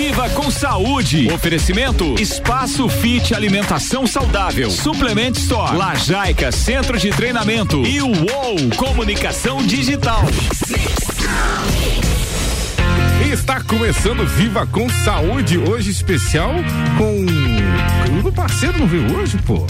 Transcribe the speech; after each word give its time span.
Viva 0.00 0.30
com 0.30 0.50
saúde. 0.50 1.30
Oferecimento 1.30 2.14
Espaço 2.18 2.88
Fit 2.88 3.34
Alimentação 3.34 4.06
Saudável. 4.06 4.70
Suplement 4.70 5.32
Store. 5.32 5.76
Lajaica 5.76 6.50
Centro 6.50 6.98
de 6.98 7.10
Treinamento. 7.10 7.84
E 7.84 8.00
o 8.00 8.06
UOL 8.06 8.56
Comunicação 8.78 9.58
Digital. 9.58 10.22
Está 13.30 13.60
começando 13.60 14.26
Viva 14.26 14.66
com 14.66 14.88
Saúde, 14.88 15.58
hoje 15.58 15.90
especial 15.90 16.54
com. 16.96 18.26
O 18.26 18.32
parceiro 18.32 18.78
não 18.78 18.86
veio 18.86 19.18
hoje, 19.18 19.36
pô. 19.44 19.66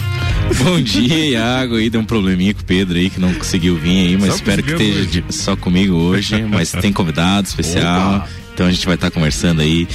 Bom 0.63 0.81
dia, 0.81 1.31
Iago. 1.31 1.75
Aí 1.75 1.89
deu 1.89 1.99
um 1.99 2.05
probleminha 2.05 2.53
com 2.53 2.61
o 2.61 2.65
Pedro 2.65 2.97
aí 2.97 3.09
que 3.09 3.19
não 3.19 3.33
conseguiu 3.33 3.75
vir 3.75 4.07
aí, 4.07 4.17
mas 4.17 4.29
só 4.29 4.35
espero 4.35 4.63
que 4.63 4.71
esteja 4.71 5.05
de, 5.05 5.25
só 5.29 5.57
comigo 5.57 5.93
hoje. 5.93 6.41
Mas 6.43 6.71
tem 6.71 6.93
convidado 6.93 7.49
especial. 7.49 8.15
Opa. 8.15 8.40
Então 8.53 8.67
a 8.67 8.71
gente 8.71 8.85
vai 8.85 8.95
estar 8.95 9.09
tá 9.09 9.13
conversando 9.13 9.61
aí. 9.61 9.87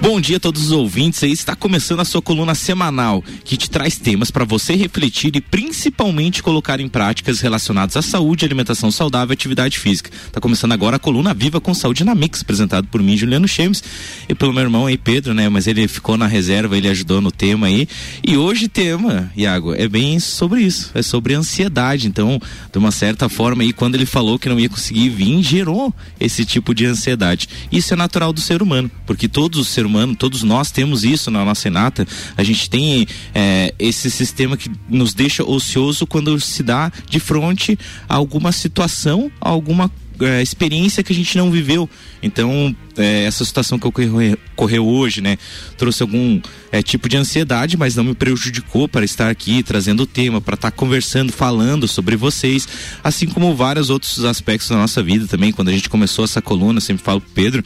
Bom 0.00 0.20
dia 0.20 0.38
a 0.38 0.40
todos 0.40 0.64
os 0.64 0.72
ouvintes 0.72 1.22
aí. 1.22 1.32
Está 1.32 1.54
começando 1.54 2.00
a 2.00 2.04
sua 2.04 2.22
coluna 2.22 2.54
semanal 2.54 3.22
que 3.44 3.56
te 3.56 3.68
traz 3.68 3.98
temas 3.98 4.30
para 4.30 4.44
você 4.44 4.74
refletir 4.74 5.34
e 5.36 5.40
principalmente 5.40 6.42
colocar 6.42 6.80
em 6.80 6.88
práticas 6.88 7.40
relacionadas 7.40 7.96
à 7.96 8.02
saúde, 8.02 8.44
alimentação 8.44 8.90
saudável 8.90 9.32
e 9.32 9.34
atividade 9.34 9.78
física. 9.78 10.10
Está 10.26 10.40
começando 10.40 10.72
agora 10.72 10.96
a 10.96 10.98
coluna 10.98 11.34
Viva 11.34 11.60
com 11.60 11.74
Saúde 11.74 12.04
na 12.04 12.14
Mix, 12.14 12.40
apresentado 12.42 12.88
por 12.88 13.02
mim, 13.02 13.16
Juliano 13.16 13.46
Chemes, 13.46 13.82
e 14.28 14.34
pelo 14.34 14.52
meu 14.52 14.62
irmão 14.62 14.86
aí, 14.86 14.96
Pedro, 14.96 15.34
né? 15.34 15.48
Mas 15.48 15.66
ele 15.66 15.86
ficou 15.86 16.16
na 16.16 16.26
reserva, 16.26 16.76
ele 16.76 16.88
ajudou 16.88 17.20
no 17.20 17.30
tema 17.30 17.66
aí. 17.66 17.86
E 18.26 18.36
hoje 18.36 18.68
tema, 18.68 19.30
Iago, 19.36 19.74
é 19.74 19.86
bem 19.86 20.18
sobre 20.18 20.62
isso, 20.62 20.90
é 20.94 21.02
sobre 21.02 21.34
ansiedade. 21.34 22.08
Então, 22.08 22.40
de 22.72 22.78
uma 22.78 22.90
certa 22.90 23.28
forma 23.28 23.62
aí, 23.62 23.72
quando 23.72 23.96
ele 23.96 24.06
falou 24.06 24.38
que 24.38 24.48
não 24.48 24.58
ia 24.58 24.68
conseguir 24.68 25.10
vir, 25.10 25.42
gerou 25.42 25.94
esse 26.18 26.44
tipo 26.44 26.74
de 26.74 26.86
ansiedade. 26.86 27.48
Isso 27.70 27.92
é 27.92 27.97
natural 27.98 28.32
do 28.32 28.40
ser 28.40 28.62
humano, 28.62 28.90
porque 29.06 29.28
todos 29.28 29.58
os 29.60 29.68
seres 29.68 29.90
humanos, 29.90 30.16
todos 30.18 30.42
nós 30.42 30.70
temos 30.70 31.04
isso 31.04 31.30
na 31.30 31.44
nossa 31.44 31.68
inata. 31.68 32.06
A 32.36 32.42
gente 32.42 32.70
tem 32.70 33.06
é, 33.34 33.74
esse 33.78 34.10
sistema 34.10 34.56
que 34.56 34.70
nos 34.88 35.12
deixa 35.12 35.44
ocioso 35.44 36.06
quando 36.06 36.40
se 36.40 36.62
dá 36.62 36.90
de 37.08 37.20
frente 37.20 37.78
a 38.08 38.14
alguma 38.14 38.52
situação, 38.52 39.30
a 39.40 39.48
alguma 39.50 39.90
é, 40.20 40.42
experiência 40.42 41.02
que 41.02 41.12
a 41.12 41.16
gente 41.16 41.36
não 41.36 41.50
viveu. 41.50 41.88
Então, 42.22 42.74
é, 42.96 43.24
essa 43.24 43.44
situação 43.44 43.78
que 43.78 43.86
ocorreu 43.86 44.86
hoje, 44.86 45.20
né, 45.20 45.38
trouxe 45.76 46.02
algum 46.02 46.40
é, 46.72 46.82
tipo 46.82 47.08
de 47.08 47.16
ansiedade, 47.16 47.76
mas 47.76 47.94
não 47.94 48.04
me 48.04 48.14
prejudicou 48.14 48.88
para 48.88 49.04
estar 49.04 49.30
aqui 49.30 49.62
trazendo 49.62 50.02
o 50.02 50.06
tema, 50.06 50.40
para 50.40 50.54
estar 50.54 50.70
conversando, 50.70 51.32
falando 51.32 51.86
sobre 51.86 52.16
vocês, 52.16 52.66
assim 53.02 53.26
como 53.26 53.54
vários 53.54 53.90
outros 53.90 54.24
aspectos 54.24 54.68
da 54.68 54.76
nossa 54.76 55.02
vida 55.02 55.26
também. 55.26 55.52
Quando 55.52 55.68
a 55.68 55.72
gente 55.72 55.88
começou 55.88 56.24
essa 56.24 56.42
coluna, 56.42 56.80
sempre 56.80 57.04
falo 57.04 57.20
pro 57.20 57.30
Pedro, 57.30 57.64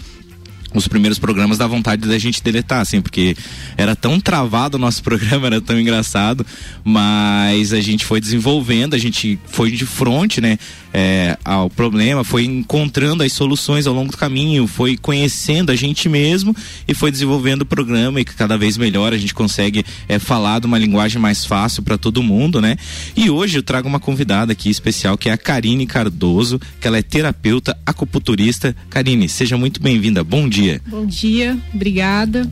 os 0.75 0.89
primeiros 0.89 1.19
programas 1.19 1.59
dá 1.59 1.67
vontade 1.67 2.09
da 2.09 2.19
gente 2.19 2.43
deletar, 2.43 2.81
assim, 2.81 3.01
porque 3.01 3.37
era 3.77 3.95
tão 3.95 4.19
travado 4.19 4.77
o 4.77 4.81
nosso 4.81 5.03
programa, 5.05 5.47
era 5.47 5.61
tão 5.61 5.79
engraçado, 5.79 6.47
mas 6.85 7.73
a 7.73 7.81
gente 7.81 8.05
foi 8.05 8.21
desenvolvendo, 8.21 8.95
a 8.95 8.99
gente 8.99 9.39
foi 9.47 9.71
de 9.71 9.87
frente, 9.87 10.41
né, 10.41 10.59
é, 10.93 11.39
ao 11.45 11.71
problema, 11.71 12.23
foi 12.23 12.45
encontrando 12.45 13.23
as 13.23 13.33
soluções 13.33 13.87
ao 13.87 13.95
longo 13.95 14.11
do 14.11 14.17
caminho, 14.17 14.67
foi 14.67 14.97
conhecendo 14.97 15.73
a 15.73 15.77
gente 15.77 16.09
mesmo 16.09 16.55
e 16.87 16.95
foi 16.95 17.11
desenvolvendo 17.11 17.63
o 17.63 17.67
programa 17.67 18.21
e 18.21 18.25
cada 18.25 18.59
vez 18.59 18.77
melhor 18.77 19.13
a 19.13 19.19
gente 19.19 19.35
consegue 19.35 19.85
é, 20.09 20.19
falar 20.19 20.61
de 20.61 20.67
uma 20.67 20.79
linguagem 20.79 21.21
mais 21.21 21.45
fácil 21.45 21.83
para 21.83 21.97
todo 21.97 22.23
mundo, 22.23 22.61
né? 22.61 22.77
E 23.17 23.31
hoje 23.31 23.59
eu 23.59 23.63
trago 23.63 23.89
uma 23.89 24.01
convidada 24.01 24.53
aqui 24.53 24.69
especial 24.69 25.17
que 25.17 25.29
é 25.29 25.33
a 25.33 25.39
Karine 25.39 25.87
Cardoso, 25.87 26.61
que 26.81 26.87
ela 26.87 26.99
é 26.99 27.03
terapeuta 27.03 27.77
acupunturista. 27.87 28.77
Karine, 28.91 29.29
seja 29.29 29.57
muito 29.57 29.81
bem-vinda. 29.81 30.23
Bom 30.23 30.49
dia. 30.49 30.81
Bom 30.87 31.07
dia, 31.07 31.59
obrigada. 31.73 32.51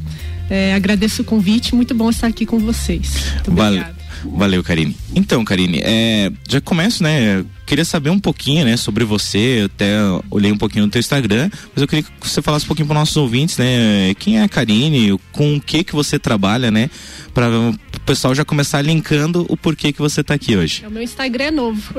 É, 0.49 0.75
agradeço 0.75 1.23
o 1.23 1.25
convite, 1.25 1.75
muito 1.75 1.95
bom 1.95 2.11
estar 2.11 2.27
aqui 2.27 2.45
com 2.45 2.59
vocês. 2.59 3.13
Muito 3.35 3.53
Valeu. 3.53 3.85
Valeu, 4.25 4.63
Karine. 4.63 4.97
Então, 5.15 5.45
Karine, 5.45 5.81
é, 5.83 6.31
já 6.49 6.61
começo, 6.61 7.03
né? 7.03 7.45
Queria 7.71 7.85
saber 7.85 8.11
um 8.11 8.19
pouquinho, 8.19 8.65
né, 8.65 8.77
sobre 8.77 9.05
você. 9.05 9.61
Eu 9.61 9.67
até 9.67 9.97
olhei 10.29 10.51
um 10.51 10.59
pouquinho 10.59 10.87
no 10.87 10.91
teu 10.91 10.99
Instagram, 10.99 11.49
mas 11.73 11.81
eu 11.81 11.87
queria 11.87 12.03
que 12.03 12.11
você 12.21 12.43
falasse 12.43 12.65
um 12.65 12.67
pouquinho 12.67 12.89
para 12.89 12.99
nossos 12.99 13.17
ouvintes, 13.17 13.59
né? 13.59 14.13
Quem 14.19 14.41
é 14.41 14.43
a 14.43 14.49
Karine? 14.49 15.17
Com 15.31 15.55
o 15.55 15.61
que 15.61 15.85
que 15.85 15.93
você 15.93 16.19
trabalha, 16.19 16.69
né? 16.69 16.91
Para 17.33 17.49
o 17.49 17.79
pessoal 18.05 18.35
já 18.35 18.45
começar 18.45 18.83
linkando 18.83 19.47
o 19.49 19.57
porquê 19.57 19.93
que 19.93 20.01
você 20.01 20.21
está 20.21 20.35
aqui 20.35 20.57
hoje. 20.57 20.85
O 20.85 20.91
meu 20.91 21.01
Instagram 21.01 21.45
é 21.45 21.51
novo. 21.53 21.95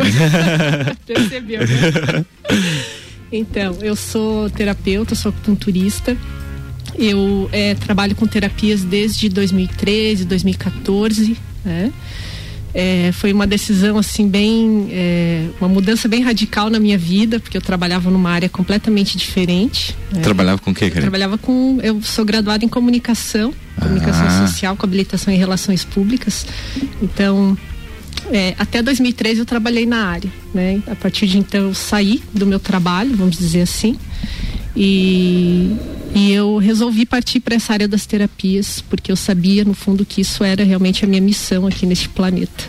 Percebeu, 1.08 1.62
né? 1.62 2.26
Então, 3.32 3.78
eu 3.82 3.96
sou 3.96 4.50
terapeuta, 4.50 5.16
sou 5.16 5.30
acupunturista. 5.30 6.18
Eu 7.00 7.50
é, 7.54 7.76
trabalho 7.76 8.14
com 8.14 8.28
terapias 8.28 8.84
desde 8.84 9.30
2013, 9.30 10.26
2014, 10.26 11.38
né? 11.64 11.94
É, 12.74 13.12
foi 13.12 13.34
uma 13.34 13.46
decisão 13.46 13.98
assim 13.98 14.30
bem 14.30 14.88
é, 14.92 15.48
uma 15.60 15.68
mudança 15.68 16.08
bem 16.08 16.22
radical 16.22 16.70
na 16.70 16.80
minha 16.80 16.98
vida 16.98 17.38
porque 17.38 17.58
eu 17.58 17.62
trabalhava 17.62 18.10
numa 18.10 18.30
área 18.30 18.48
completamente 18.48 19.18
diferente 19.18 19.94
né? 20.10 20.22
trabalhava 20.22 20.58
com 20.62 20.72
o 20.72 20.74
que 20.74 20.90
trabalhava 20.90 21.38
com 21.38 21.80
eu 21.84 22.02
sou 22.02 22.24
graduada 22.24 22.64
em 22.64 22.70
comunicação 22.70 23.54
comunicação 23.78 24.26
ah. 24.26 24.48
social 24.48 24.78
com 24.78 24.86
habilitação 24.86 25.34
em 25.34 25.38
relações 25.38 25.84
públicas 25.84 26.46
então 27.02 27.58
é, 28.32 28.56
até 28.58 28.82
2013 28.82 29.40
eu 29.40 29.46
trabalhei 29.46 29.86
na 29.86 30.06
área, 30.06 30.32
né? 30.54 30.82
A 30.88 30.96
partir 30.96 31.28
de 31.28 31.38
então 31.38 31.62
eu 31.62 31.74
saí 31.74 32.22
do 32.34 32.46
meu 32.46 32.60
trabalho, 32.60 33.16
vamos 33.16 33.38
dizer 33.38 33.62
assim, 33.62 33.98
e, 34.76 35.76
e 36.14 36.32
eu 36.34 36.58
resolvi 36.58 37.06
partir 37.06 37.40
para 37.40 37.56
essa 37.56 37.72
área 37.72 37.88
das 37.88 38.06
terapias, 38.06 38.82
porque 38.90 39.12
eu 39.12 39.16
sabia 39.16 39.64
no 39.64 39.74
fundo 39.74 40.06
que 40.06 40.22
isso 40.22 40.44
era 40.44 40.64
realmente 40.64 41.06
a 41.06 41.08
minha 41.08 41.22
missão 41.22 41.66
aqui 41.66 41.86
neste 41.86 42.10
planeta. 42.10 42.66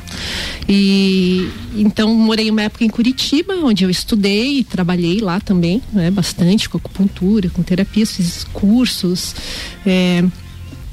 E 0.69 1.48
então 1.75 2.14
morei 2.14 2.50
uma 2.50 2.62
época 2.62 2.84
em 2.84 2.88
Curitiba, 2.88 3.54
onde 3.54 3.84
eu 3.84 3.91
estudei 3.91 4.58
e 4.58 4.64
trabalhei 4.64 5.20
lá 5.20 5.41
também, 5.41 5.82
né? 5.92 6.10
Bastante 6.10 6.69
com 6.69 6.78
acupuntura, 6.78 7.50
com 7.50 7.62
terapias, 7.62 8.12
fiz 8.12 8.44
cursos. 8.52 9.34
É, 9.84 10.25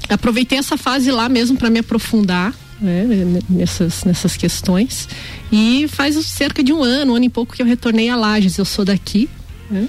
aproveitei 0.08 0.58
essa 0.58 0.76
fase 0.76 1.10
lá 1.12 1.28
mesmo 1.28 1.56
para 1.56 1.70
me 1.70 1.78
aprofundar 1.78 2.52
né, 2.80 3.06
nessas, 3.48 4.02
nessas 4.02 4.36
questões. 4.36 5.08
E 5.52 5.86
faz 5.86 6.16
cerca 6.26 6.64
de 6.64 6.72
um 6.72 6.82
ano, 6.82 7.12
um 7.12 7.16
ano 7.16 7.26
e 7.26 7.28
pouco 7.28 7.54
que 7.54 7.62
eu 7.62 7.66
retornei 7.66 8.08
a 8.08 8.16
Lages. 8.16 8.58
Eu 8.58 8.64
sou 8.64 8.84
daqui. 8.84 9.28
Né? 9.70 9.88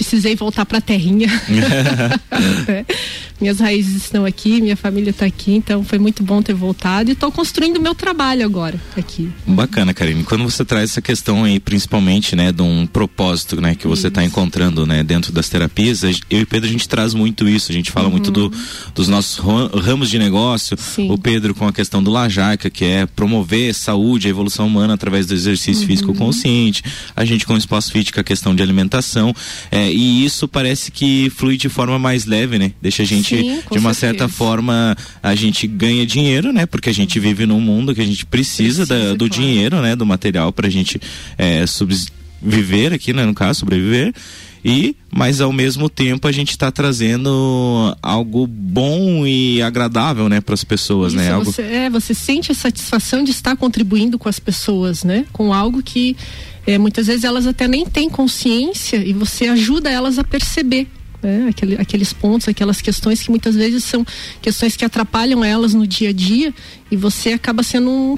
Precisei 0.00 0.34
voltar 0.34 0.64
para 0.64 0.78
a 0.78 0.80
terrinha. 0.80 1.28
é 2.68 2.84
minhas 3.40 3.58
raízes 3.58 3.96
estão 3.96 4.26
aqui, 4.26 4.60
minha 4.60 4.76
família 4.76 5.10
está 5.10 5.24
aqui, 5.24 5.54
então 5.54 5.82
foi 5.82 5.98
muito 5.98 6.22
bom 6.22 6.42
ter 6.42 6.52
voltado 6.52 7.08
e 7.08 7.14
estou 7.14 7.32
construindo 7.32 7.80
meu 7.80 7.94
trabalho 7.94 8.44
agora 8.44 8.78
aqui. 8.96 9.30
Bacana, 9.46 9.94
Karine. 9.94 10.22
Quando 10.24 10.44
você 10.44 10.64
traz 10.64 10.90
essa 10.90 11.00
questão 11.00 11.44
aí, 11.44 11.58
principalmente, 11.58 12.36
né, 12.36 12.52
de 12.52 12.60
um 12.60 12.86
propósito, 12.86 13.58
né, 13.60 13.74
que 13.74 13.88
você 13.88 14.08
está 14.08 14.22
encontrando, 14.22 14.86
né, 14.86 15.02
dentro 15.02 15.32
das 15.32 15.48
terapias, 15.48 16.02
eu 16.02 16.40
e 16.40 16.44
Pedro 16.44 16.68
a 16.68 16.72
gente 16.72 16.86
traz 16.86 17.14
muito 17.14 17.48
isso. 17.48 17.72
A 17.72 17.74
gente 17.74 17.90
fala 17.90 18.06
uhum. 18.06 18.12
muito 18.12 18.30
do, 18.30 18.52
dos 18.94 19.08
nossos 19.08 19.38
ramos 19.38 20.10
de 20.10 20.18
negócio. 20.18 20.76
Sim. 20.78 21.10
O 21.10 21.16
Pedro 21.16 21.54
com 21.54 21.66
a 21.66 21.72
questão 21.72 22.02
do 22.02 22.10
Lajaica, 22.10 22.68
que 22.68 22.84
é 22.84 23.06
promover 23.06 23.74
saúde, 23.74 24.26
a 24.26 24.30
evolução 24.30 24.66
humana 24.66 24.92
através 24.92 25.26
do 25.26 25.32
exercício 25.32 25.82
uhum. 25.82 25.88
físico 25.88 26.14
consciente. 26.14 26.84
A 27.16 27.24
gente 27.24 27.46
com 27.46 27.54
o 27.54 27.58
espaço 27.58 27.90
fit 27.90 28.12
com 28.12 28.20
a 28.20 28.24
questão 28.24 28.54
de 28.54 28.62
alimentação. 28.62 29.34
É, 29.70 29.89
e 29.90 30.24
isso 30.24 30.48
parece 30.48 30.90
que 30.90 31.30
flui 31.30 31.56
de 31.56 31.68
forma 31.68 31.98
mais 31.98 32.24
leve, 32.24 32.58
né? 32.58 32.72
Deixa 32.80 33.02
a 33.02 33.06
gente 33.06 33.36
Sim, 33.36 33.62
de 33.70 33.78
uma 33.78 33.94
certeza. 33.94 33.94
certa 33.94 34.28
forma, 34.28 34.96
a 35.22 35.34
gente 35.34 35.66
ganha 35.66 36.06
dinheiro, 36.06 36.52
né? 36.52 36.66
Porque 36.66 36.90
a 36.90 36.94
gente 36.94 37.18
vive 37.18 37.46
num 37.46 37.60
mundo 37.60 37.94
que 37.94 38.00
a 38.00 38.06
gente 38.06 38.26
precisa, 38.26 38.86
precisa 38.86 38.86
da, 38.86 39.12
do 39.12 39.28
claro. 39.28 39.30
dinheiro, 39.30 39.80
né? 39.80 39.94
Do 39.94 40.06
material 40.06 40.52
para 40.52 40.66
a 40.66 40.70
gente 40.70 41.00
é, 41.36 41.66
subviver 41.66 42.92
aqui, 42.92 43.12
né? 43.12 43.24
No 43.24 43.34
caso, 43.34 43.60
sobreviver 43.60 44.12
e 44.64 44.94
mas 45.10 45.40
ao 45.40 45.52
mesmo 45.52 45.88
tempo 45.88 46.28
a 46.28 46.32
gente 46.32 46.50
está 46.50 46.70
trazendo 46.70 47.96
algo 48.02 48.46
bom 48.46 49.26
e 49.26 49.62
agradável 49.62 50.28
né 50.28 50.40
para 50.40 50.54
as 50.54 50.64
pessoas 50.64 51.14
né? 51.14 51.22
Isso, 51.22 51.30
né 51.30 51.34
algo... 51.34 51.52
você, 51.52 51.62
é 51.62 51.90
você 51.90 52.14
sente 52.14 52.52
a 52.52 52.54
satisfação 52.54 53.24
de 53.24 53.30
estar 53.30 53.56
contribuindo 53.56 54.18
com 54.18 54.28
as 54.28 54.38
pessoas 54.38 55.04
né 55.04 55.24
com 55.32 55.52
algo 55.52 55.82
que 55.82 56.16
é, 56.66 56.78
muitas 56.78 57.06
vezes 57.06 57.24
elas 57.24 57.46
até 57.46 57.66
nem 57.66 57.86
têm 57.86 58.08
consciência 58.08 58.96
e 58.96 59.12
você 59.12 59.48
ajuda 59.48 59.90
elas 59.90 60.18
a 60.18 60.24
perceber 60.24 60.86
né? 61.22 61.46
Aquele, 61.48 61.76
aqueles 61.76 62.12
pontos, 62.12 62.48
aquelas 62.48 62.80
questões 62.80 63.22
que 63.22 63.30
muitas 63.30 63.54
vezes 63.54 63.84
são 63.84 64.04
questões 64.40 64.76
que 64.76 64.84
atrapalham 64.84 65.44
elas 65.44 65.74
no 65.74 65.86
dia 65.86 66.10
a 66.10 66.12
dia 66.12 66.52
e 66.90 66.96
você 66.96 67.32
acaba 67.32 67.62
sendo 67.62 67.88
um, 67.88 68.16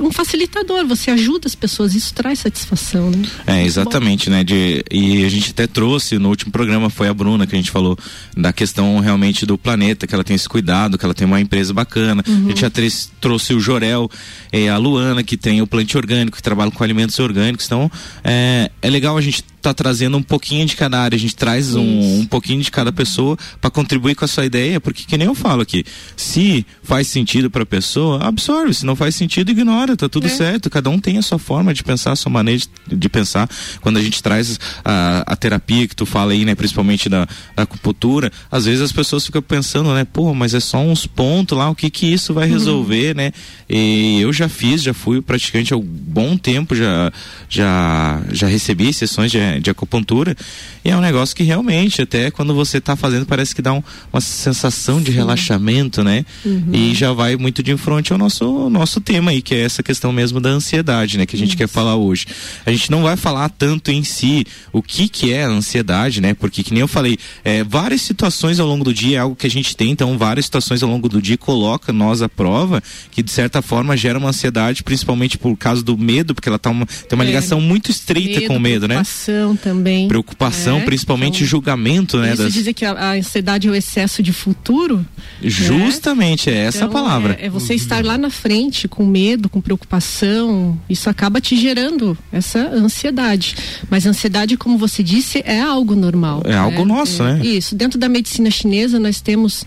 um 0.00 0.12
facilitador, 0.12 0.86
você 0.86 1.10
ajuda 1.10 1.46
as 1.46 1.54
pessoas, 1.54 1.94
isso 1.94 2.12
traz 2.12 2.40
satisfação, 2.40 3.10
né? 3.10 3.26
É, 3.46 3.64
exatamente, 3.64 4.28
né? 4.28 4.44
De, 4.44 4.84
e 4.90 5.24
a 5.24 5.28
gente 5.30 5.50
até 5.50 5.66
trouxe 5.66 6.18
no 6.18 6.28
último 6.28 6.52
programa, 6.52 6.90
foi 6.90 7.08
a 7.08 7.14
Bruna 7.14 7.46
que 7.46 7.54
a 7.54 7.58
gente 7.58 7.70
falou 7.70 7.96
da 8.36 8.52
questão 8.52 8.98
realmente 9.00 9.46
do 9.46 9.56
planeta, 9.56 10.06
que 10.06 10.14
ela 10.14 10.22
tem 10.22 10.36
esse 10.36 10.48
cuidado, 10.48 10.98
que 10.98 11.04
ela 11.04 11.14
tem 11.14 11.26
uma 11.26 11.40
empresa 11.40 11.72
bacana. 11.72 12.22
Uhum. 12.28 12.46
A 12.46 12.48
gente 12.48 12.60
já 12.60 12.70
trouxe 13.18 13.54
o 13.54 13.60
Jorel, 13.60 14.10
e 14.52 14.68
a 14.68 14.76
Luana, 14.76 15.22
que 15.22 15.36
tem 15.36 15.62
o 15.62 15.66
plante 15.66 15.96
orgânico, 15.96 16.36
que 16.36 16.42
trabalha 16.42 16.70
com 16.70 16.84
alimentos 16.84 17.18
orgânicos. 17.18 17.64
Então, 17.64 17.90
é, 18.22 18.70
é 18.82 18.90
legal 18.90 19.16
a 19.16 19.20
gente 19.22 19.42
tá 19.62 19.72
trazendo 19.72 20.16
um 20.16 20.22
pouquinho 20.22 20.66
de 20.66 20.74
cada 20.74 21.00
área, 21.00 21.16
a 21.16 21.18
gente 21.18 21.36
traz 21.36 21.74
um, 21.74 22.20
um 22.20 22.26
pouquinho 22.26 22.60
de 22.60 22.70
cada 22.70 22.92
pessoa 22.92 23.38
para 23.60 23.70
contribuir 23.70 24.16
com 24.16 24.24
a 24.24 24.28
sua 24.28 24.44
ideia, 24.44 24.80
porque 24.80 25.04
que 25.04 25.16
nem 25.16 25.28
eu 25.28 25.34
falo 25.34 25.62
aqui, 25.62 25.84
se 26.16 26.66
faz 26.82 27.06
sentido 27.06 27.48
para 27.48 27.62
a 27.62 27.66
pessoa, 27.66 28.24
absorve, 28.24 28.74
se 28.74 28.84
não 28.84 28.96
faz 28.96 29.14
sentido, 29.14 29.50
ignora, 29.50 29.96
tá 29.96 30.08
tudo 30.08 30.26
é. 30.26 30.30
certo, 30.30 30.68
cada 30.68 30.90
um 30.90 30.98
tem 30.98 31.16
a 31.16 31.22
sua 31.22 31.38
forma 31.38 31.72
de 31.72 31.84
pensar, 31.84 32.12
a 32.12 32.16
sua 32.16 32.30
maneira 32.30 32.60
de, 32.88 32.96
de 32.96 33.08
pensar. 33.08 33.48
Quando 33.80 33.98
a 33.98 34.02
gente 34.02 34.22
traz 34.22 34.58
a, 34.84 35.24
a, 35.26 35.36
terapia 35.36 35.86
que 35.86 35.94
tu 35.94 36.04
fala 36.04 36.32
aí, 36.32 36.44
né, 36.44 36.54
principalmente 36.54 37.08
da, 37.08 37.26
da 37.54 37.62
acupuntura, 37.62 38.32
às 38.50 38.64
vezes 38.64 38.80
as 38.80 38.92
pessoas 38.92 39.24
ficam 39.24 39.40
pensando, 39.40 39.94
né, 39.94 40.04
pô, 40.04 40.34
mas 40.34 40.54
é 40.54 40.60
só 40.60 40.78
uns 40.78 41.06
pontos 41.06 41.56
lá, 41.56 41.70
o 41.70 41.74
que 41.74 41.88
que 41.88 42.06
isso 42.06 42.34
vai 42.34 42.48
uhum. 42.48 42.52
resolver, 42.52 43.10
uhum. 43.10 43.22
né? 43.22 43.32
E 43.68 44.20
eu 44.20 44.32
já 44.32 44.48
fiz, 44.48 44.82
já 44.82 44.92
fui 44.92 45.22
praticante 45.22 45.72
há 45.72 45.76
um 45.76 45.80
bom 45.80 46.36
tempo, 46.36 46.74
já 46.74 47.12
já 47.48 48.22
já 48.30 48.46
recebi 48.46 48.92
sessões 48.92 49.30
de, 49.30 49.51
de 49.60 49.70
acupuntura 49.70 50.36
e 50.84 50.90
é 50.90 50.96
um 50.96 51.00
negócio 51.00 51.34
que 51.34 51.42
realmente 51.42 52.02
até 52.02 52.30
quando 52.30 52.54
você 52.54 52.78
está 52.78 52.96
fazendo 52.96 53.26
parece 53.26 53.54
que 53.54 53.62
dá 53.62 53.72
um, 53.72 53.82
uma 54.12 54.20
sensação 54.20 55.00
de 55.00 55.10
Sim. 55.10 55.18
relaxamento, 55.18 56.02
né? 56.02 56.24
Uhum. 56.44 56.70
E 56.72 56.94
já 56.94 57.12
vai 57.12 57.36
muito 57.36 57.62
de 57.62 57.76
frente 57.76 58.12
ao 58.12 58.18
nosso 58.18 58.68
nosso 58.70 59.00
tema 59.00 59.30
aí, 59.30 59.42
que 59.42 59.54
é 59.54 59.60
essa 59.60 59.82
questão 59.82 60.12
mesmo 60.12 60.40
da 60.40 60.50
ansiedade, 60.50 61.18
né, 61.18 61.26
que 61.26 61.36
a 61.36 61.38
gente 61.38 61.50
Isso. 61.50 61.56
quer 61.56 61.68
falar 61.68 61.96
hoje. 61.96 62.26
A 62.66 62.70
gente 62.70 62.90
não 62.90 63.02
vai 63.02 63.16
falar 63.16 63.48
tanto 63.48 63.90
em 63.90 64.02
si 64.02 64.46
o 64.72 64.82
que 64.82 65.08
que 65.08 65.32
é 65.32 65.44
a 65.44 65.48
ansiedade, 65.48 66.20
né? 66.20 66.34
Porque 66.34 66.62
que 66.62 66.72
nem 66.72 66.80
eu 66.80 66.88
falei, 66.88 67.18
é, 67.44 67.62
várias 67.64 68.02
situações 68.02 68.58
ao 68.58 68.66
longo 68.66 68.84
do 68.84 68.92
dia 68.92 69.16
é 69.16 69.20
algo 69.20 69.36
que 69.36 69.46
a 69.46 69.50
gente 69.50 69.76
tem, 69.76 69.90
então 69.90 70.16
várias 70.18 70.46
situações 70.46 70.82
ao 70.82 70.88
longo 70.88 71.08
do 71.08 71.20
dia 71.20 71.36
coloca 71.36 71.92
nós 71.92 72.22
à 72.22 72.28
prova, 72.28 72.82
que 73.10 73.22
de 73.22 73.30
certa 73.30 73.62
forma 73.62 73.96
gera 73.96 74.18
uma 74.18 74.30
ansiedade, 74.30 74.82
principalmente 74.82 75.38
por 75.38 75.56
causa 75.56 75.82
do 75.82 75.96
medo, 75.96 76.34
porque 76.34 76.48
ela 76.48 76.58
tá 76.58 76.70
uma, 76.70 76.86
tem 76.86 77.16
uma 77.16 77.24
é, 77.24 77.26
ligação 77.26 77.60
muito 77.60 77.90
estreita 77.90 78.40
medo, 78.40 78.48
com 78.48 78.56
o 78.56 78.60
medo, 78.60 78.88
né? 78.88 78.96
Preocupação 79.42 79.56
também. 79.56 80.08
Preocupação, 80.08 80.78
é, 80.78 80.84
principalmente 80.84 81.36
então, 81.36 81.46
julgamento, 81.46 82.18
né? 82.18 82.32
Isso 82.32 82.42
das... 82.42 82.52
dizer 82.52 82.72
que 82.72 82.84
a, 82.84 82.92
a, 82.92 83.12
ansiedade 83.14 83.68
é 83.68 83.70
o 83.70 83.74
excesso 83.74 84.22
de 84.22 84.32
futuro. 84.32 84.98
Né? 84.98 85.04
Justamente, 85.50 86.50
né? 86.50 86.56
é 86.56 86.60
essa 86.64 86.84
então, 86.84 86.88
a 86.88 86.92
palavra. 86.92 87.36
É, 87.40 87.46
é, 87.46 87.50
você 87.50 87.74
estar 87.74 88.04
lá 88.04 88.16
na 88.16 88.30
frente 88.30 88.86
com 88.86 89.04
medo, 89.04 89.48
com 89.48 89.60
preocupação, 89.60 90.78
isso 90.88 91.10
acaba 91.10 91.40
te 91.40 91.56
gerando 91.56 92.16
essa 92.30 92.58
ansiedade. 92.58 93.56
Mas 93.90 94.06
ansiedade, 94.06 94.56
como 94.56 94.78
você 94.78 95.02
disse, 95.02 95.42
é 95.44 95.60
algo 95.60 95.94
normal. 95.94 96.42
É 96.44 96.56
algo 96.56 96.80
né? 96.80 96.84
nosso, 96.84 97.22
é, 97.22 97.34
né? 97.34 97.46
Isso. 97.46 97.74
Dentro 97.74 97.98
da 97.98 98.08
medicina 98.08 98.50
chinesa, 98.50 98.98
nós 98.98 99.20
temos 99.20 99.64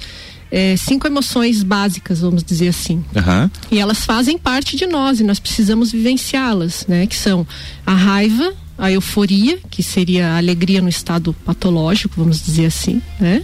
é, 0.51 0.75
cinco 0.77 1.07
emoções 1.07 1.63
básicas, 1.63 2.21
vamos 2.21 2.43
dizer 2.43 2.69
assim. 2.69 3.03
Uhum. 3.15 3.49
E 3.71 3.79
elas 3.79 4.05
fazem 4.05 4.37
parte 4.37 4.75
de 4.75 4.85
nós 4.85 5.19
e 5.19 5.23
nós 5.23 5.39
precisamos 5.39 5.91
vivenciá-las, 5.91 6.85
né? 6.87 7.05
Que 7.07 7.15
são 7.15 7.45
a 7.85 7.93
raiva, 7.93 8.53
a 8.77 8.91
euforia, 8.91 9.59
que 9.69 9.81
seria 9.81 10.29
a 10.29 10.37
alegria 10.37 10.81
no 10.81 10.89
estado 10.89 11.33
patológico, 11.45 12.15
vamos 12.17 12.41
dizer 12.43 12.65
assim, 12.65 13.01
né? 13.19 13.43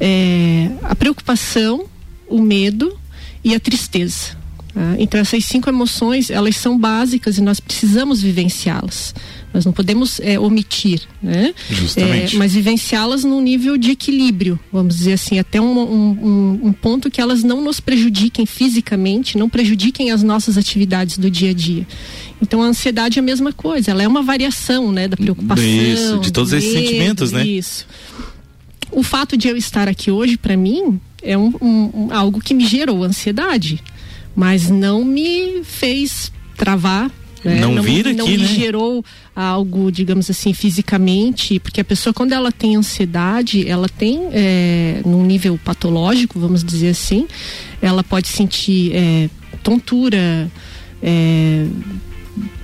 É, 0.00 0.70
a 0.82 0.94
preocupação, 0.94 1.86
o 2.28 2.40
medo 2.40 2.98
e 3.44 3.54
a 3.54 3.60
tristeza. 3.60 4.36
Né? 4.74 4.96
Então 4.98 5.20
essas 5.20 5.44
cinco 5.44 5.68
emoções, 5.68 6.30
elas 6.30 6.56
são 6.56 6.78
básicas 6.78 7.38
e 7.38 7.42
nós 7.42 7.60
precisamos 7.60 8.22
vivenciá-las. 8.22 9.14
Nós 9.52 9.66
não 9.66 9.72
podemos 9.72 10.18
é, 10.20 10.38
omitir, 10.38 11.02
né? 11.22 11.54
Justamente. 11.68 12.36
É, 12.36 12.38
mas 12.38 12.54
vivenciá-las 12.54 13.22
num 13.22 13.40
nível 13.40 13.76
de 13.76 13.90
equilíbrio, 13.90 14.58
vamos 14.72 14.96
dizer 14.96 15.12
assim, 15.12 15.38
até 15.38 15.60
um, 15.60 15.78
um, 15.78 16.60
um, 16.64 16.72
ponto 16.72 17.10
que 17.10 17.20
elas 17.20 17.42
não 17.42 17.62
nos 17.62 17.78
prejudiquem 17.78 18.46
fisicamente, 18.46 19.36
não 19.36 19.48
prejudiquem 19.48 20.10
as 20.10 20.22
nossas 20.22 20.56
atividades 20.56 21.18
do 21.18 21.30
dia 21.30 21.50
a 21.50 21.54
dia. 21.54 21.86
Então 22.40 22.62
a 22.62 22.66
ansiedade 22.66 23.18
é 23.18 23.20
a 23.20 23.24
mesma 23.24 23.52
coisa, 23.52 23.90
ela 23.90 24.02
é 24.02 24.08
uma 24.08 24.22
variação, 24.22 24.90
né, 24.90 25.06
da 25.06 25.16
preocupação. 25.16 25.64
Isso, 25.64 26.18
de 26.20 26.32
todos 26.32 26.52
esses 26.52 26.72
sentimentos, 26.72 27.30
né? 27.30 27.46
Isso. 27.46 27.86
O 28.90 29.02
fato 29.02 29.36
de 29.36 29.48
eu 29.48 29.56
estar 29.56 29.88
aqui 29.88 30.10
hoje, 30.10 30.36
para 30.36 30.56
mim, 30.56 31.00
é 31.22 31.36
um, 31.36 31.52
um, 31.62 32.08
algo 32.10 32.40
que 32.40 32.54
me 32.54 32.66
gerou 32.66 33.04
ansiedade, 33.04 33.82
mas 34.34 34.70
não 34.70 35.04
me 35.04 35.62
fez 35.62 36.32
travar 36.56 37.10
né? 37.44 37.60
Não, 37.60 37.74
não 37.74 37.82
vir 37.82 38.08
aqui, 38.08 38.16
não 38.16 38.26
me 38.26 38.38
né? 38.38 38.46
gerou 38.46 39.04
algo, 39.34 39.90
digamos 39.90 40.30
assim, 40.30 40.52
fisicamente, 40.52 41.58
porque 41.58 41.80
a 41.80 41.84
pessoa 41.84 42.12
quando 42.12 42.32
ela 42.32 42.52
tem 42.52 42.76
ansiedade, 42.76 43.68
ela 43.68 43.88
tem 43.88 44.28
é, 44.32 45.00
num 45.04 45.24
nível 45.24 45.58
patológico, 45.62 46.38
vamos 46.38 46.62
dizer 46.62 46.90
assim, 46.90 47.26
ela 47.80 48.04
pode 48.04 48.28
sentir 48.28 48.92
é, 48.94 49.30
tontura, 49.62 50.50
é, 51.02 51.66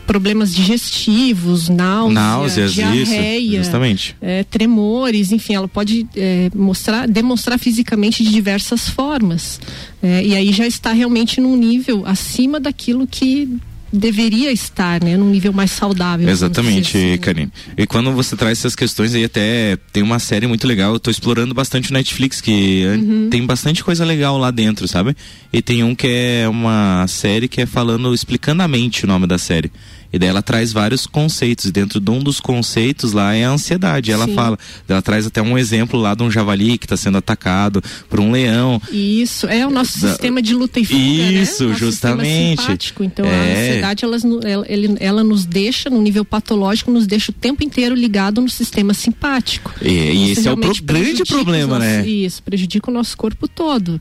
problemas 0.06 0.54
digestivos, 0.54 1.69
náusea, 1.69 2.14
náuseas, 2.14 2.72
diarreia, 2.72 3.38
isso, 3.40 3.56
justamente. 3.56 4.16
É, 4.22 4.42
tremores, 4.42 5.32
enfim, 5.32 5.54
ela 5.54 5.69
pode 5.69 6.06
é, 6.16 6.48
mostrar, 6.54 7.06
demonstrar 7.06 7.58
fisicamente 7.58 8.25
de 8.25 8.30
diversas 8.30 8.88
formas. 8.88 9.60
É, 10.02 10.25
e 10.25 10.34
aí 10.34 10.50
já 10.50 10.66
está 10.66 10.92
realmente 10.92 11.42
num 11.42 11.54
nível 11.54 12.04
acima 12.06 12.58
daquilo 12.58 13.06
que 13.06 13.58
deveria 13.93 14.52
estar, 14.52 15.02
né, 15.02 15.17
num 15.17 15.31
nível 15.31 15.52
mais 15.52 15.70
saudável. 15.70 16.29
Exatamente, 16.29 16.96
assim. 16.96 17.19
Karine. 17.19 17.52
E 17.76 17.87
quando 17.87 18.12
você 18.12 18.37
traz 18.37 18.58
essas 18.58 18.76
questões 18.76 19.14
aí 19.14 19.25
até 19.25 19.76
tem 19.93 20.02
uma 20.02 20.19
série 20.19 20.46
muito 20.46 20.67
legal, 20.67 20.93
eu 20.93 21.00
tô 21.00 21.11
explorando 21.11 21.55
bastante 21.55 21.90
o 21.90 21.94
Netflix 21.94 22.40
que 22.40 22.85
uhum. 22.87 23.29
tem 23.31 23.44
bastante 23.44 23.82
coisa 23.82 24.05
legal 24.05 24.37
lá 24.38 24.50
dentro, 24.50 24.87
sabe? 24.87 25.17
E 25.52 25.62
tem 25.62 25.82
um 25.82 25.94
que 25.94 26.06
é 26.06 26.49
uma 26.49 27.06
série 27.08 27.49
que 27.49 27.61
é 27.61 27.67
falando 27.67 28.12
explicando 28.14 28.62
a 28.62 28.69
mente 28.69 29.05
o 29.05 29.08
nome 29.08 29.26
da 29.26 29.38
série. 29.38 29.70
E 30.12 30.19
daí 30.19 30.28
ela 30.28 30.43
traz 30.43 30.72
vários 30.72 31.06
conceitos. 31.06 31.66
E 31.66 31.72
dentro 31.72 32.00
de 32.00 32.10
um 32.10 32.20
dos 32.20 32.40
conceitos 32.40 33.12
lá 33.12 33.34
é 33.34 33.44
a 33.44 33.50
ansiedade. 33.50 34.10
Ela 34.10 34.26
Sim. 34.26 34.34
fala, 34.34 34.58
ela 34.88 35.02
traz 35.02 35.26
até 35.26 35.43
um 35.43 35.58
exemplo 35.58 36.00
lá 36.00 36.14
de 36.14 36.22
um 36.22 36.31
javali 36.31 36.78
que 36.78 36.87
está 36.87 36.96
sendo 36.96 37.19
atacado 37.19 37.82
por 38.08 38.20
um 38.20 38.32
leão. 38.32 38.81
Isso, 38.90 39.46
é 39.46 39.66
o 39.66 39.70
nosso 39.70 40.00
da... 40.00 40.08
sistema 40.08 40.40
de 40.40 40.55
luta 40.55 40.81
e 40.81 40.84
fuga. 40.84 40.99
Né? 40.99 41.32
Isso, 41.32 41.69
né? 41.69 41.75
justamente. 41.75 42.94
Então 43.00 43.26
é. 43.26 43.31
a 43.31 43.60
ansiedade 43.60 44.05
ela, 44.05 44.16
ela, 44.44 44.66
ela, 44.99 45.25
nos 45.25 45.44
deixa, 45.44 45.90
no 45.90 46.00
nível 46.00 46.25
patológico, 46.25 46.90
nos 46.90 47.06
deixa 47.06 47.31
o 47.31 47.34
tempo 47.34 47.62
inteiro 47.62 47.94
ligado 47.94 48.40
no 48.40 48.49
sistema 48.49 48.94
simpático. 48.94 49.75
E, 49.82 49.88
e 49.88 50.31
esse 50.32 50.49
é 50.49 50.52
o 50.52 50.56
pro, 50.56 50.72
grande 50.82 51.25
problema, 51.25 51.78
né? 51.78 52.06
Isso, 52.06 52.43
prejudica 52.43 52.90
o 52.90 52.94
nosso 52.94 53.16
corpo 53.16 53.46
todo. 53.46 54.00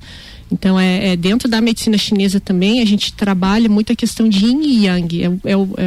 Então, 0.51 0.79
é, 0.79 1.09
é, 1.09 1.15
dentro 1.15 1.49
da 1.49 1.59
medicina 1.59 1.97
chinesa 1.97 2.39
também, 2.39 2.81
a 2.81 2.85
gente 2.85 3.13
trabalha 3.13 3.67
muito 3.67 3.91
a 3.91 3.95
questão 3.95 4.29
de 4.29 4.45
yin 4.45 4.61
e 4.63 4.85
yang. 4.85 5.23
É, 5.23 5.25
é, 5.25 5.29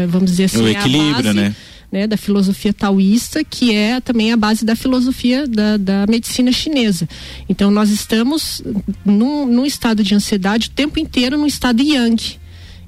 é 0.02 0.06
vamos 0.06 0.30
dizer 0.30 0.44
assim, 0.44 0.62
o 0.62 0.68
equilíbrio, 0.68 1.14
base, 1.14 1.32
né? 1.32 1.54
né? 1.90 2.06
Da 2.06 2.16
filosofia 2.16 2.72
taoísta, 2.72 3.42
que 3.42 3.74
é 3.74 4.00
também 4.00 4.32
a 4.32 4.36
base 4.36 4.64
da 4.64 4.76
filosofia 4.76 5.46
da, 5.46 5.76
da 5.76 6.06
medicina 6.08 6.52
chinesa. 6.52 7.08
Então, 7.48 7.70
nós 7.70 7.90
estamos 7.90 8.62
num, 9.04 9.46
num 9.46 9.64
estado 9.64 10.02
de 10.02 10.14
ansiedade 10.14 10.68
o 10.68 10.72
tempo 10.72 10.98
inteiro 10.98 11.38
no 11.38 11.46
estado 11.46 11.82
yang. 11.82 12.38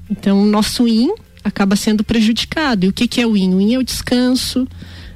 Então, 0.09 0.43
o 0.43 0.45
nosso 0.45 0.87
yin 0.87 1.09
acaba 1.43 1.75
sendo 1.75 2.03
prejudicado. 2.03 2.85
E 2.85 2.89
o 2.89 2.93
que, 2.93 3.07
que 3.07 3.19
é 3.19 3.27
o 3.27 3.35
yin? 3.35 3.55
O 3.55 3.61
yin 3.61 3.73
é 3.73 3.79
o 3.79 3.83
descanso, 3.83 4.67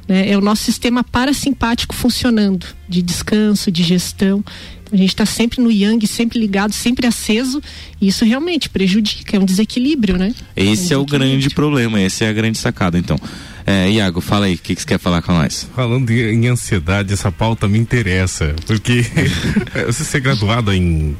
né? 0.07 0.29
é 0.29 0.37
o 0.37 0.41
nosso 0.41 0.63
sistema 0.63 1.03
parasimpático 1.03 1.93
funcionando, 1.93 2.65
de 2.89 3.01
descanso, 3.01 3.71
de 3.71 3.83
gestão. 3.83 4.43
A 4.91 4.95
gente 4.95 5.09
está 5.09 5.25
sempre 5.25 5.61
no 5.61 5.71
yang, 5.71 6.05
sempre 6.07 6.39
ligado, 6.39 6.73
sempre 6.73 7.05
aceso, 7.07 7.61
e 7.99 8.07
isso 8.07 8.23
realmente 8.23 8.69
prejudica, 8.69 9.35
é 9.35 9.39
um 9.39 9.45
desequilíbrio, 9.45 10.17
né? 10.17 10.33
Esse 10.55 10.93
é, 10.93 10.97
um 10.97 11.01
é 11.01 11.03
o 11.03 11.05
grande 11.05 11.49
problema, 11.49 11.99
essa 11.99 12.25
é 12.25 12.29
a 12.29 12.33
grande 12.33 12.57
sacada, 12.57 12.97
então. 12.97 13.17
É, 13.65 13.89
Iago, 13.91 14.21
fala 14.21 14.45
aí, 14.45 14.55
o 14.55 14.57
que, 14.57 14.73
que 14.73 14.81
você 14.81 14.87
quer 14.87 14.99
falar 14.99 15.21
com 15.21 15.33
nós? 15.33 15.67
Falando 15.75 16.09
em 16.09 16.47
ansiedade, 16.47 17.11
essa 17.11 17.29
pauta 17.29 17.67
me 17.67 17.77
interessa, 17.77 18.55
porque 18.65 19.05
você 19.85 20.17
é 20.17 20.19
graduado 20.21 20.71
em 20.71 21.17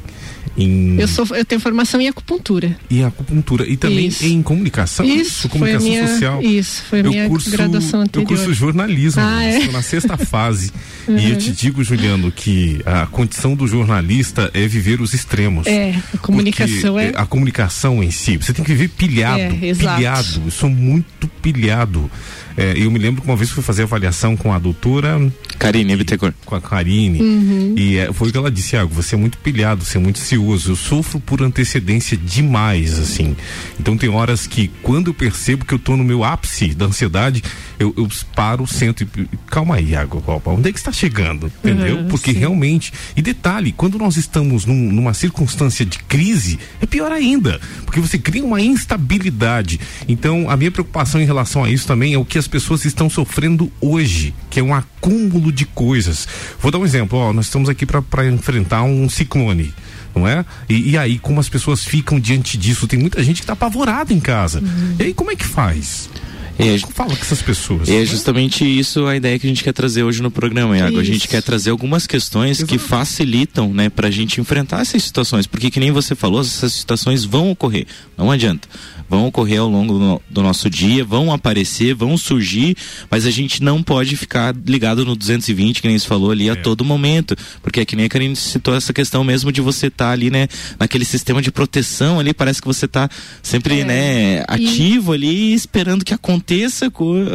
em... 0.56 0.98
Eu, 0.98 1.08
sou, 1.08 1.26
eu 1.34 1.44
tenho 1.44 1.60
formação 1.60 2.00
em 2.00 2.08
acupuntura. 2.08 2.76
Em 2.90 3.04
acupuntura. 3.04 3.66
E 3.68 3.76
também 3.76 4.06
isso. 4.06 4.24
em 4.24 4.42
comunicação? 4.42 5.04
Isso, 5.04 5.48
comunicação 5.48 5.88
minha, 5.88 6.06
social. 6.06 6.42
Isso, 6.42 6.82
foi 6.88 7.00
a 7.00 7.02
eu 7.02 7.10
minha 7.10 7.28
curso, 7.28 7.50
graduação 7.50 8.00
anterior. 8.00 8.30
Eu 8.30 8.36
curso 8.36 8.54
jornalismo, 8.54 9.22
ah, 9.22 9.44
é? 9.44 9.58
estou 9.58 9.72
na 9.72 9.82
sexta 9.82 10.16
fase. 10.18 10.70
Uhum. 11.06 11.18
E 11.18 11.30
eu 11.30 11.38
te 11.38 11.52
digo, 11.52 11.82
Juliano, 11.82 12.30
que 12.30 12.80
a 12.84 13.06
condição 13.06 13.54
do 13.54 13.66
jornalista 13.66 14.50
é 14.54 14.66
viver 14.66 15.00
os 15.00 15.14
extremos. 15.14 15.66
É, 15.66 15.94
a 16.14 16.18
comunicação 16.18 16.98
é... 16.98 17.12
A 17.14 17.26
comunicação 17.26 18.02
em 18.02 18.10
si, 18.10 18.36
você 18.36 18.52
tem 18.52 18.64
que 18.64 18.72
viver 18.72 18.88
pilhado. 18.88 19.40
É, 19.40 19.74
pilhado. 19.74 20.42
Eu 20.44 20.50
sou 20.50 20.68
muito 20.70 21.28
pilhado. 21.42 22.10
É, 22.58 22.74
eu 22.76 22.90
me 22.90 22.98
lembro 22.98 23.22
que 23.22 23.28
uma 23.28 23.36
vez 23.36 23.50
fui 23.50 23.62
fazer 23.62 23.84
avaliação 23.84 24.36
com 24.36 24.52
a 24.52 24.58
doutora 24.58 25.32
Karine 25.58 25.96
Bittencourt. 25.96 26.34
Com 26.44 26.56
a 26.56 26.60
Karine. 26.60 27.20
Uhum. 27.20 27.74
E 27.76 27.98
é, 27.98 28.12
foi 28.12 28.28
o 28.28 28.32
que 28.32 28.36
ela 28.36 28.50
disse, 28.50 28.74
Iago, 28.74 28.92
você 28.92 29.14
é 29.14 29.18
muito 29.18 29.38
pilhado, 29.38 29.84
você 29.84 29.96
é 29.96 30.00
muito 30.00 30.18
cioso. 30.18 30.72
Eu 30.72 30.76
sofro 30.76 31.20
por 31.20 31.40
antecedência 31.40 32.16
demais, 32.16 32.98
assim. 32.98 33.36
Então 33.78 33.96
tem 33.96 34.08
horas 34.08 34.46
que 34.46 34.68
quando 34.82 35.08
eu 35.08 35.14
percebo 35.14 35.64
que 35.64 35.72
eu 35.72 35.78
tô 35.78 35.96
no 35.96 36.02
meu 36.02 36.24
ápice 36.24 36.74
da 36.74 36.86
ansiedade, 36.86 37.44
eu, 37.78 37.94
eu 37.96 38.08
paro, 38.34 38.66
sento 38.66 39.04
e. 39.04 39.28
Calma 39.46 39.76
aí, 39.76 39.90
Iago 39.90 40.20
Copa, 40.20 40.50
onde 40.50 40.68
é 40.68 40.72
que 40.72 40.78
está 40.78 40.90
chegando? 40.90 41.46
Entendeu? 41.46 41.98
Uhum, 41.98 42.08
Porque 42.08 42.32
sim. 42.32 42.38
realmente. 42.38 42.92
E 43.16 43.22
detalhe, 43.22 43.72
quando 43.72 43.98
nós 43.98 44.16
estamos 44.16 44.64
num, 44.64 44.92
numa 44.92 45.14
circunstância 45.14 45.86
de 45.86 45.98
crise, 46.00 46.58
é 46.80 46.86
pior 46.86 47.12
ainda. 47.12 47.60
Porque 47.84 48.00
você 48.00 48.18
cria 48.18 48.44
uma 48.44 48.60
instabilidade. 48.60 49.78
Então, 50.08 50.50
a 50.50 50.56
minha 50.56 50.70
preocupação 50.70 51.20
em 51.20 51.24
relação 51.24 51.62
a 51.62 51.70
isso 51.70 51.86
também 51.86 52.14
é 52.14 52.18
o 52.18 52.24
que 52.24 52.36
as 52.36 52.47
as 52.48 52.50
pessoas 52.50 52.86
estão 52.86 53.10
sofrendo 53.10 53.70
hoje, 53.78 54.34
que 54.48 54.58
é 54.58 54.62
um 54.62 54.74
acúmulo 54.74 55.52
de 55.52 55.66
coisas. 55.66 56.26
Vou 56.58 56.72
dar 56.72 56.78
um 56.78 56.84
exemplo, 56.84 57.18
ó, 57.18 57.30
nós 57.30 57.44
estamos 57.44 57.68
aqui 57.68 57.84
para 57.84 58.26
enfrentar 58.26 58.82
um 58.82 59.08
ciclone 59.08 59.74
não 60.14 60.26
é? 60.26 60.44
E, 60.68 60.90
e, 60.90 60.98
aí, 60.98 61.16
como 61.16 61.38
as 61.38 61.48
pessoas 61.48 61.84
ficam 61.84 62.18
diante 62.18 62.58
disso? 62.58 62.88
Tem 62.88 62.98
muita 62.98 63.22
gente 63.22 63.36
que 63.36 63.42
está 63.42 63.52
apavorada 63.52 64.12
em 64.12 64.18
casa. 64.18 64.58
Uhum. 64.58 64.96
E 64.98 65.02
aí, 65.04 65.14
como 65.14 65.30
é 65.30 65.36
que 65.36 65.44
faz? 65.44 66.10
É, 66.58 66.76
fala 66.92 67.14
com 67.14 67.22
essas 67.22 67.40
pessoas. 67.40 67.88
É 67.88 68.04
justamente 68.04 68.64
isso 68.64 69.06
a 69.06 69.14
ideia 69.14 69.38
que 69.38 69.46
a 69.46 69.48
gente 69.48 69.62
quer 69.62 69.72
trazer 69.72 70.02
hoje 70.02 70.20
no 70.20 70.28
programa, 70.28 70.76
Iago. 70.76 70.98
A 70.98 71.04
gente 71.04 71.28
quer 71.28 71.40
trazer 71.40 71.70
algumas 71.70 72.04
questões 72.04 72.58
Exato. 72.58 72.72
que 72.72 72.78
facilitam, 72.78 73.72
né, 73.72 73.88
pra 73.88 74.10
gente 74.10 74.40
enfrentar 74.40 74.80
essas 74.80 75.04
situações. 75.04 75.46
Porque 75.46 75.70
que 75.70 75.78
nem 75.78 75.92
você 75.92 76.16
falou, 76.16 76.40
essas 76.40 76.72
situações 76.72 77.24
vão 77.24 77.52
ocorrer. 77.52 77.86
Não 78.16 78.28
adianta 78.28 78.66
vão 79.08 79.26
ocorrer 79.26 79.60
ao 79.60 79.68
longo 79.68 79.98
do, 79.98 80.22
do, 80.28 80.42
nosso 80.42 80.68
dia, 80.68 81.04
vão 81.04 81.32
aparecer, 81.32 81.94
vão 81.94 82.16
surgir, 82.16 82.76
mas 83.10 83.26
a 83.26 83.30
gente 83.30 83.62
não 83.62 83.82
pode 83.82 84.16
ficar 84.16 84.54
ligado 84.66 85.04
no 85.04 85.16
220, 85.16 85.80
que 85.80 85.88
nem 85.88 85.98
você 85.98 86.06
falou 86.06 86.30
ali, 86.30 86.48
é. 86.48 86.52
a 86.52 86.56
todo 86.56 86.84
momento. 86.84 87.34
Porque 87.62 87.80
é 87.80 87.84
que 87.84 87.96
nem 87.96 88.06
a 88.06 88.08
Karine 88.08 88.36
citou 88.36 88.74
essa 88.74 88.92
questão 88.92 89.24
mesmo 89.24 89.50
de 89.50 89.60
você 89.60 89.86
estar 89.86 90.06
tá 90.06 90.10
ali, 90.10 90.30
né, 90.30 90.48
naquele 90.78 91.04
sistema 91.04 91.40
de 91.40 91.50
proteção 91.50 92.20
ali, 92.20 92.34
parece 92.34 92.60
que 92.60 92.66
você 92.66 92.84
está 92.84 93.08
sempre, 93.42 93.80
é. 93.80 93.84
né, 93.84 94.44
ativo 94.46 95.14
e... 95.14 95.16
ali, 95.16 95.54
esperando 95.54 96.04
que 96.04 96.12
aconteça 96.12 96.90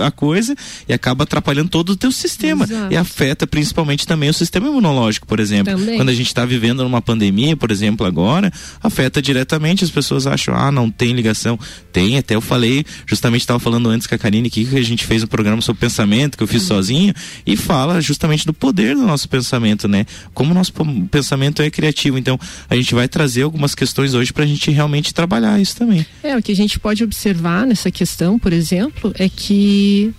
a 0.05 0.11
coisa 0.11 0.55
e 0.87 0.93
acaba 0.93 1.23
atrapalhando 1.23 1.69
todo 1.69 1.91
o 1.91 1.95
teu 1.95 2.11
sistema. 2.11 2.65
Exato. 2.65 2.93
E 2.93 2.97
afeta 2.97 3.47
principalmente 3.47 4.05
também 4.05 4.29
o 4.29 4.33
sistema 4.33 4.67
imunológico, 4.67 5.25
por 5.25 5.39
exemplo. 5.39 5.73
Também. 5.73 5.97
Quando 5.97 6.09
a 6.09 6.13
gente 6.13 6.27
está 6.27 6.45
vivendo 6.45 6.83
numa 6.83 7.01
pandemia, 7.01 7.57
por 7.57 7.71
exemplo, 7.71 8.05
agora, 8.05 8.51
afeta 8.81 9.21
diretamente, 9.21 9.83
as 9.83 9.89
pessoas 9.89 10.27
acham, 10.27 10.55
ah, 10.55 10.71
não 10.71 10.89
tem 10.89 11.13
ligação. 11.13 11.57
Tem, 11.91 12.17
até 12.17 12.35
eu 12.35 12.41
falei, 12.41 12.85
justamente 13.05 13.41
estava 13.41 13.59
falando 13.59 13.89
antes 13.89 14.07
com 14.07 14.15
a 14.15 14.17
Karine 14.17 14.47
aqui 14.47 14.65
que 14.65 14.77
a 14.77 14.81
gente 14.81 15.05
fez 15.05 15.23
um 15.23 15.27
programa 15.27 15.61
sobre 15.61 15.79
pensamento 15.81 16.37
que 16.37 16.43
eu 16.43 16.47
fiz 16.47 16.63
uhum. 16.63 16.67
sozinho 16.67 17.13
e 17.45 17.55
fala 17.55 18.01
justamente 18.01 18.45
do 18.45 18.53
poder 18.53 18.95
do 18.95 19.03
nosso 19.03 19.29
pensamento, 19.29 19.87
né? 19.87 20.05
Como 20.33 20.51
o 20.51 20.53
nosso 20.53 20.73
pensamento 21.09 21.61
é 21.61 21.69
criativo. 21.69 22.17
Então, 22.17 22.39
a 22.69 22.75
gente 22.75 22.95
vai 22.95 23.07
trazer 23.07 23.43
algumas 23.43 23.75
questões 23.75 24.13
hoje 24.13 24.33
para 24.33 24.43
a 24.43 24.47
gente 24.47 24.71
realmente 24.71 25.13
trabalhar 25.13 25.59
isso 25.59 25.75
também. 25.75 26.05
É, 26.23 26.35
o 26.37 26.41
que 26.41 26.51
a 26.51 26.55
gente 26.55 26.79
pode 26.79 27.03
observar 27.03 27.65
nessa 27.65 27.91
questão, 27.91 28.39
por 28.39 28.53
exemplo, 28.53 29.13
é 29.17 29.29
que 29.29 30.13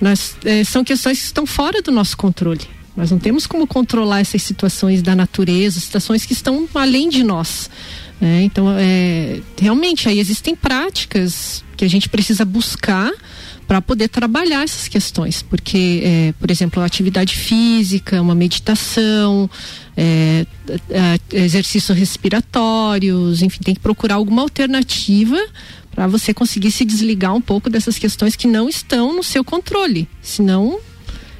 nós, 0.00 0.36
é, 0.44 0.64
são 0.64 0.82
questões 0.82 1.18
que 1.18 1.26
estão 1.26 1.46
fora 1.46 1.80
do 1.80 1.92
nosso 1.92 2.16
controle. 2.16 2.60
Nós 2.96 3.10
não 3.10 3.18
temos 3.18 3.46
como 3.46 3.66
controlar 3.66 4.20
essas 4.20 4.42
situações 4.42 5.00
da 5.00 5.16
natureza, 5.16 5.80
situações 5.80 6.26
que 6.26 6.32
estão 6.32 6.68
além 6.74 7.08
de 7.08 7.22
nós. 7.22 7.70
Né? 8.22 8.44
Então, 8.44 8.68
é, 8.78 9.40
realmente, 9.60 10.08
aí 10.08 10.20
existem 10.20 10.54
práticas 10.54 11.64
que 11.76 11.84
a 11.84 11.88
gente 11.88 12.08
precisa 12.08 12.44
buscar 12.44 13.10
para 13.66 13.82
poder 13.82 14.06
trabalhar 14.06 14.62
essas 14.62 14.86
questões, 14.86 15.42
porque, 15.42 16.02
é, 16.04 16.34
por 16.38 16.48
exemplo, 16.48 16.80
a 16.80 16.86
atividade 16.86 17.34
física, 17.34 18.22
uma 18.22 18.34
meditação, 18.34 19.50
é, 19.96 20.46
é, 20.88 21.18
exercícios 21.36 21.98
respiratórios, 21.98 23.42
enfim, 23.42 23.58
tem 23.60 23.74
que 23.74 23.80
procurar 23.80 24.14
alguma 24.14 24.42
alternativa 24.42 25.36
para 25.92 26.06
você 26.06 26.32
conseguir 26.32 26.70
se 26.70 26.84
desligar 26.84 27.34
um 27.34 27.40
pouco 27.40 27.68
dessas 27.68 27.98
questões 27.98 28.36
que 28.36 28.46
não 28.46 28.68
estão 28.68 29.16
no 29.16 29.24
seu 29.24 29.42
controle, 29.42 30.08
senão 30.22 30.78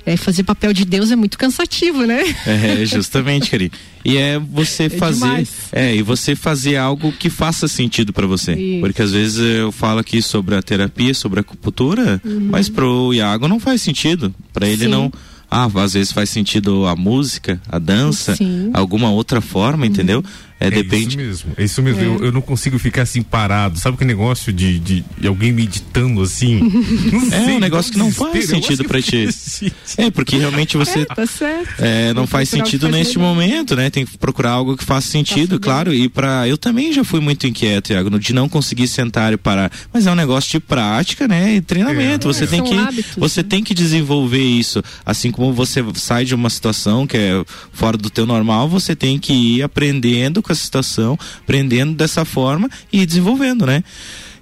é, 0.04 0.16
fazer 0.16 0.42
papel 0.42 0.72
de 0.72 0.84
Deus 0.84 1.10
é 1.10 1.16
muito 1.16 1.38
cansativo, 1.38 2.04
né? 2.04 2.22
É, 2.46 2.84
justamente, 2.84 3.50
Cari. 3.50 3.70
E 4.04 4.16
é 4.16 4.38
você 4.38 4.84
é 4.84 4.90
fazer. 4.90 5.20
Demais. 5.20 5.50
É, 5.72 5.94
e 5.94 6.02
você 6.02 6.34
fazer 6.34 6.76
algo 6.76 7.12
que 7.12 7.30
faça 7.30 7.68
sentido 7.68 8.12
para 8.12 8.26
você. 8.26 8.52
Isso. 8.52 8.80
Porque 8.80 9.02
às 9.02 9.12
vezes 9.12 9.38
eu 9.38 9.70
falo 9.70 10.00
aqui 10.00 10.20
sobre 10.20 10.56
a 10.56 10.62
terapia, 10.62 11.14
sobre 11.14 11.38
a 11.38 11.42
acupuntura, 11.42 12.20
uhum. 12.24 12.48
mas 12.50 12.68
pro 12.68 13.14
Iago 13.14 13.46
não 13.46 13.60
faz 13.60 13.80
sentido. 13.80 14.34
Para 14.52 14.66
ele 14.66 14.84
Sim. 14.84 14.90
não. 14.90 15.12
Ah, 15.54 15.68
às 15.82 15.92
vezes 15.92 16.12
faz 16.12 16.30
sentido 16.30 16.86
a 16.86 16.96
música, 16.96 17.60
a 17.68 17.78
dança, 17.78 18.34
Sim. 18.34 18.70
alguma 18.72 19.10
outra 19.10 19.38
forma, 19.42 19.84
uhum. 19.84 20.22
É, 20.62 20.68
é 20.68 20.70
depende. 20.70 21.08
Isso 21.08 21.16
mesmo, 21.16 21.52
é 21.56 21.64
isso 21.64 21.82
mesmo. 21.82 22.00
É. 22.00 22.06
Eu, 22.06 22.24
eu, 22.26 22.32
não 22.32 22.40
consigo 22.40 22.78
ficar 22.78 23.02
assim 23.02 23.20
parado. 23.20 23.78
Sabe 23.78 23.96
que 23.96 24.04
negócio 24.04 24.52
de, 24.52 24.78
de, 24.78 25.04
de 25.18 25.26
alguém 25.26 25.50
meditando 25.50 26.22
assim? 26.22 26.60
Não 27.12 27.26
é 27.26 27.44
sei, 27.44 27.56
um 27.56 27.58
negócio 27.58 27.92
que 27.92 27.98
não 27.98 28.10
faz 28.12 28.46
sentido 28.46 28.84
para 28.84 29.00
ti. 29.02 29.28
É, 29.96 30.10
porque 30.10 30.36
realmente 30.36 30.76
você. 30.76 31.00
É, 31.00 31.04
tá 31.04 31.26
certo. 31.26 31.74
É, 31.78 32.14
não 32.14 32.26
faz 32.26 32.48
sentido 32.48 32.88
neste 32.88 33.18
momento, 33.18 33.74
né? 33.76 33.90
Tem 33.90 34.04
que 34.04 34.16
procurar 34.16 34.52
algo 34.52 34.76
que 34.76 34.84
faça 34.84 35.08
sentido, 35.08 35.58
claro. 35.60 35.92
E 35.92 36.08
para 36.08 36.48
Eu 36.48 36.56
também 36.56 36.92
já 36.92 37.04
fui 37.04 37.20
muito 37.20 37.46
inquieto, 37.46 37.92
Iago, 37.92 38.18
de 38.18 38.32
não 38.32 38.48
conseguir 38.48 38.88
sentar 38.88 39.32
e 39.32 39.36
parar. 39.36 39.70
Mas 39.92 40.06
é 40.06 40.12
um 40.12 40.14
negócio 40.14 40.50
de 40.50 40.60
prática, 40.60 41.28
né? 41.28 41.56
E 41.56 41.60
treinamento. 41.60 42.28
É. 42.28 42.32
Você, 42.32 42.46
tem 42.46 42.62
que, 42.62 42.74
hábitos, 42.74 43.16
você 43.16 43.42
né? 43.42 43.48
tem 43.48 43.64
que 43.64 43.74
desenvolver 43.74 44.42
isso. 44.42 44.82
Assim 45.04 45.30
como 45.30 45.52
você 45.52 45.84
sai 45.94 46.24
de 46.24 46.34
uma 46.34 46.50
situação 46.50 47.06
que 47.06 47.16
é 47.16 47.44
fora 47.72 47.96
do 47.96 48.08
teu 48.08 48.26
normal, 48.26 48.68
você 48.68 48.94
tem 48.94 49.18
que 49.18 49.32
ir 49.32 49.62
aprendendo 49.62 50.42
com 50.42 50.51
situação, 50.54 51.18
aprendendo 51.40 51.94
dessa 51.94 52.24
forma 52.24 52.68
e 52.92 53.04
desenvolvendo, 53.06 53.66
né? 53.66 53.82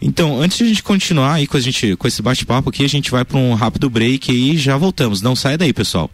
Então, 0.02 0.40
antes 0.40 0.56
de 0.56 0.64
a 0.64 0.66
gente 0.68 0.82
continuar 0.82 1.34
aí 1.34 1.46
com 1.46 1.56
a 1.56 1.60
gente 1.60 1.94
com 1.96 2.08
esse 2.08 2.22
bate-papo 2.22 2.70
aqui, 2.70 2.84
a 2.84 2.88
gente 2.88 3.10
vai 3.10 3.24
para 3.24 3.36
um 3.36 3.54
rápido 3.54 3.90
break 3.90 4.32
e 4.32 4.56
já 4.56 4.76
voltamos. 4.76 5.20
Não 5.20 5.36
sai 5.36 5.58
daí, 5.58 5.72
pessoal. 5.72 6.10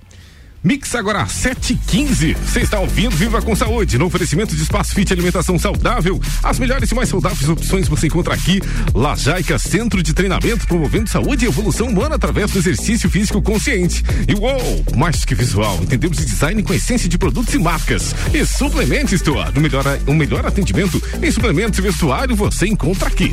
Mix 0.66 0.96
agora 0.96 1.24
715. 1.28 2.34
Você 2.34 2.58
está 2.58 2.80
ouvindo 2.80 3.14
Viva 3.14 3.40
com 3.40 3.54
Saúde, 3.54 3.96
no 3.98 4.06
oferecimento 4.06 4.56
de 4.56 4.62
espaço 4.62 4.96
fit 4.96 5.12
alimentação 5.12 5.56
saudável. 5.60 6.20
As 6.42 6.58
melhores 6.58 6.90
e 6.90 6.94
mais 6.96 7.08
saudáveis 7.08 7.48
opções 7.48 7.86
você 7.86 8.08
encontra 8.08 8.34
aqui. 8.34 8.60
Lajaica 8.92 9.60
Centro 9.60 10.02
de 10.02 10.12
Treinamento, 10.12 10.66
promovendo 10.66 11.08
saúde 11.08 11.44
e 11.44 11.48
evolução 11.48 11.86
humana 11.86 12.16
através 12.16 12.50
do 12.50 12.58
exercício 12.58 13.08
físico 13.08 13.40
consciente. 13.40 14.02
E 14.26 14.34
uou, 14.34 14.84
mais 14.96 15.24
que 15.24 15.36
visual, 15.36 15.78
entendemos 15.80 16.16
design 16.16 16.60
com 16.64 16.74
essência 16.74 17.08
de 17.08 17.16
produtos 17.16 17.54
e 17.54 17.58
marcas. 17.60 18.12
E 18.34 18.44
Suplemento 18.44 19.14
Store, 19.14 19.56
o 19.56 19.60
melhor, 19.60 19.84
o 20.04 20.14
melhor 20.14 20.44
atendimento 20.44 21.00
em 21.22 21.30
suplementos 21.30 21.78
e 21.78 21.82
vestuário 21.82 22.34
você 22.34 22.66
encontra 22.66 23.06
aqui. 23.06 23.32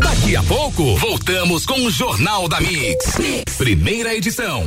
Daqui 0.00 0.34
a 0.34 0.42
pouco, 0.42 0.96
voltamos 0.96 1.64
com 1.64 1.80
o 1.86 1.88
Jornal 1.88 2.48
da 2.48 2.60
mix. 2.60 3.16
mix. 3.16 3.54
Primeira 3.56 4.12
edição. 4.12 4.66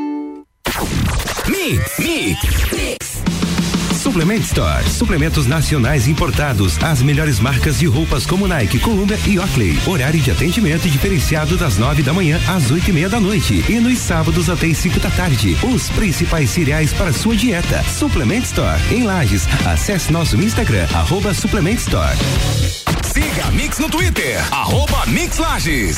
Mix, 1.47 1.99
Mix, 1.99 2.39
Mix. 2.71 2.97
Suplement 3.93 4.39
Store. 4.39 4.89
Suplementos 4.89 5.45
nacionais 5.45 6.07
importados. 6.07 6.81
As 6.81 7.01
melhores 7.01 7.39
marcas 7.39 7.77
de 7.77 7.87
roupas 7.87 8.25
como 8.25 8.47
Nike, 8.47 8.79
Columbia 8.79 9.19
e 9.27 9.37
Oakley. 9.37 9.77
Horário 9.85 10.19
de 10.19 10.31
atendimento 10.31 10.89
diferenciado 10.89 11.57
das 11.57 11.77
nove 11.77 12.01
da 12.01 12.13
manhã 12.13 12.39
às 12.47 12.71
oito 12.71 12.89
e 12.89 12.93
meia 12.93 13.09
da 13.09 13.19
noite. 13.19 13.63
E 13.69 13.79
nos 13.79 13.99
sábados 13.99 14.49
até 14.49 14.67
as 14.67 14.77
cinco 14.77 14.99
da 14.99 15.09
tarde. 15.11 15.57
Os 15.61 15.89
principais 15.89 16.49
cereais 16.49 16.93
para 16.93 17.11
sua 17.11 17.35
dieta. 17.35 17.83
Suplement 17.83 18.43
Store. 18.43 18.81
Em 18.91 19.03
Lages. 19.03 19.47
Acesse 19.65 20.11
nosso 20.11 20.41
Instagram, 20.41 20.87
arroba 20.93 21.33
Suplement 21.33 21.75
Store. 21.75 22.17
Siga 23.13 23.51
Mix 23.51 23.77
no 23.77 23.89
Twitter, 23.89 24.41
arroba 24.53 25.05
Mix 25.07 25.37
Lages. 25.37 25.97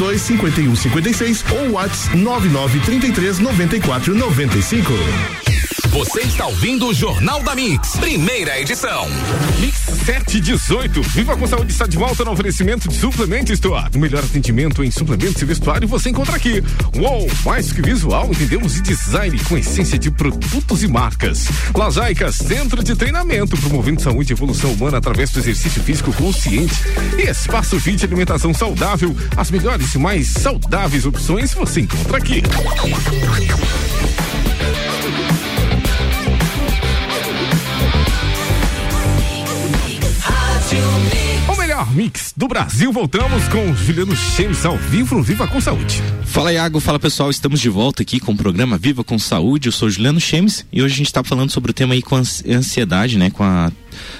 5156 0.00 1.44
ou 1.50 1.72
WhatsApp 1.72 2.16
9933 2.16 3.40
9495. 3.40 5.49
Você 5.90 6.20
está 6.20 6.46
ouvindo 6.46 6.86
o 6.86 6.94
Jornal 6.94 7.42
da 7.42 7.52
Mix, 7.52 7.96
primeira 7.96 8.60
edição. 8.60 9.08
Mix 9.58 9.76
718. 10.04 11.02
Viva 11.02 11.36
com 11.36 11.48
Saúde 11.48 11.72
está 11.72 11.84
de 11.84 11.96
volta 11.96 12.24
no 12.24 12.30
oferecimento 12.30 12.88
de 12.88 12.94
suplementos 12.94 13.54
Store. 13.54 13.90
O 13.92 13.98
melhor 13.98 14.22
atendimento 14.22 14.84
em 14.84 14.90
suplementos 14.90 15.42
e 15.42 15.44
vestuário 15.44 15.88
você 15.88 16.10
encontra 16.10 16.36
aqui. 16.36 16.62
Uou, 16.96 17.28
mais 17.44 17.72
que 17.72 17.82
visual, 17.82 18.28
entendemos 18.30 18.74
de 18.74 18.82
design 18.82 19.36
com 19.48 19.58
essência 19.58 19.98
de 19.98 20.12
produtos 20.12 20.84
e 20.84 20.86
marcas. 20.86 21.48
Lajaica, 21.74 22.30
centro 22.30 22.84
de 22.84 22.94
treinamento, 22.94 23.56
promovendo 23.56 24.00
saúde 24.00 24.32
e 24.32 24.34
evolução 24.34 24.72
humana 24.72 24.98
através 24.98 25.30
do 25.30 25.40
exercício 25.40 25.82
físico 25.82 26.12
consciente. 26.12 26.74
E 27.18 27.28
Espaço 27.28 27.80
Fit 27.80 28.04
Alimentação 28.04 28.54
Saudável. 28.54 29.14
As 29.36 29.50
melhores 29.50 29.92
e 29.92 29.98
mais 29.98 30.28
saudáveis 30.28 31.04
opções 31.04 31.52
você 31.52 31.80
encontra 31.80 32.16
aqui. 32.16 32.42
Melhor 41.80 41.94
mix 41.94 42.34
do 42.36 42.46
Brasil. 42.46 42.92
Voltamos 42.92 43.48
com 43.48 43.74
Juliano 43.74 44.14
Chemes 44.14 44.64
ao 44.64 44.76
vivo 44.76 45.16
no 45.16 45.22
Viva 45.22 45.46
com 45.46 45.60
Saúde. 45.60 46.02
Fala 46.26 46.52
Iago, 46.52 46.78
fala 46.78 46.98
pessoal, 46.98 47.30
estamos 47.30 47.60
de 47.60 47.68
volta 47.68 48.02
aqui 48.02 48.20
com 48.20 48.32
o 48.32 48.36
programa 48.36 48.76
Viva 48.76 49.02
com 49.02 49.18
Saúde. 49.18 49.68
Eu 49.68 49.72
sou 49.72 49.88
Juliano 49.88 50.20
Chemes 50.20 50.66
e 50.72 50.82
hoje 50.82 50.94
a 50.94 50.96
gente 50.98 51.06
está 51.06 51.24
falando 51.24 51.50
sobre 51.50 51.70
o 51.70 51.74
tema 51.74 51.94
aí 51.94 52.02
com 52.02 52.16
ansiedade, 52.16 53.16
né? 53.16 53.30
Com 53.30 53.42
a 53.44 53.72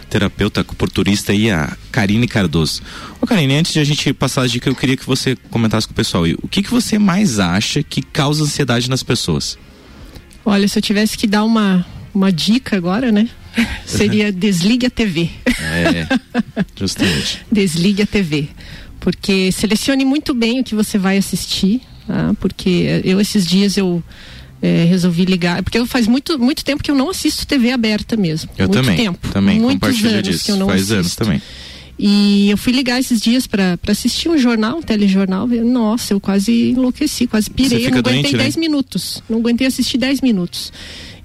terapeuta 0.08 0.62
acupunturista 0.62 1.32
aí, 1.32 1.50
a 1.50 1.76
Karine 1.92 2.26
Cardoso. 2.26 2.82
Ô 3.20 3.26
Karine, 3.26 3.56
antes 3.56 3.72
de 3.72 3.80
a 3.80 3.84
gente 3.84 4.12
passar 4.14 4.42
a 4.42 4.46
dica, 4.46 4.68
eu 4.68 4.74
queria 4.74 4.96
que 4.96 5.06
você 5.06 5.36
comentasse 5.50 5.86
com 5.86 5.92
o 5.92 5.96
pessoal 5.96 6.24
aí, 6.24 6.34
o 6.42 6.48
que 6.48 6.62
que 6.62 6.70
você 6.70 6.98
mais 6.98 7.38
acha 7.38 7.82
que 7.82 8.00
causa 8.00 8.44
ansiedade 8.44 8.88
nas 8.88 9.02
pessoas? 9.02 9.58
Olha, 10.44 10.66
se 10.66 10.78
eu 10.78 10.82
tivesse 10.82 11.18
que 11.18 11.26
dar 11.26 11.44
uma, 11.44 11.84
uma 12.14 12.32
dica 12.32 12.76
agora, 12.76 13.12
né? 13.12 13.28
Seria 13.86 14.32
desligue 14.32 14.86
a 14.86 14.90
TV. 14.90 15.30
É, 15.46 16.06
justamente. 16.76 17.44
desligue 17.50 18.02
a 18.02 18.06
TV. 18.06 18.48
Porque 18.98 19.50
selecione 19.50 20.04
muito 20.04 20.34
bem 20.34 20.60
o 20.60 20.64
que 20.64 20.74
você 20.74 20.98
vai 20.98 21.16
assistir, 21.16 21.80
tá? 22.06 22.34
porque 22.38 23.00
eu 23.04 23.20
esses 23.20 23.46
dias 23.46 23.76
eu 23.76 24.02
é, 24.62 24.84
resolvi 24.84 25.24
ligar, 25.24 25.62
porque 25.62 25.78
eu 25.78 25.86
faz 25.86 26.06
muito, 26.06 26.38
muito 26.38 26.64
tempo 26.64 26.82
que 26.82 26.90
eu 26.90 26.94
não 26.94 27.10
assisto 27.10 27.46
TV 27.46 27.72
aberta 27.72 28.16
mesmo. 28.16 28.50
Eu 28.58 28.68
muito 28.68 28.82
também. 28.82 28.96
tempo. 28.96 29.28
Também 29.28 29.58
Muitos 29.58 29.88
compartilho 29.88 30.10
anos 30.10 30.22
disso. 30.22 30.44
que 30.44 30.50
eu 30.50 30.56
não 30.56 30.66
faz 30.66 30.82
assisto. 30.82 30.94
anos 30.94 31.16
também. 31.16 31.42
E 32.02 32.48
eu 32.48 32.56
fui 32.56 32.72
ligar 32.72 32.98
esses 32.98 33.20
dias 33.20 33.46
para 33.46 33.78
assistir 33.88 34.30
um 34.30 34.38
jornal, 34.38 34.78
um 34.78 34.82
telejornal. 34.82 35.46
Nossa, 35.46 36.14
eu 36.14 36.20
quase 36.20 36.70
enlouqueci, 36.70 37.26
quase 37.26 37.50
pirei. 37.50 37.86
Eu 37.86 37.90
não 37.90 37.98
aguentei 37.98 38.22
doente, 38.22 38.36
né? 38.36 38.42
10 38.44 38.56
minutos. 38.56 39.22
Não 39.28 39.38
aguentei 39.38 39.66
assistir 39.66 39.98
10 39.98 40.22
minutos. 40.22 40.72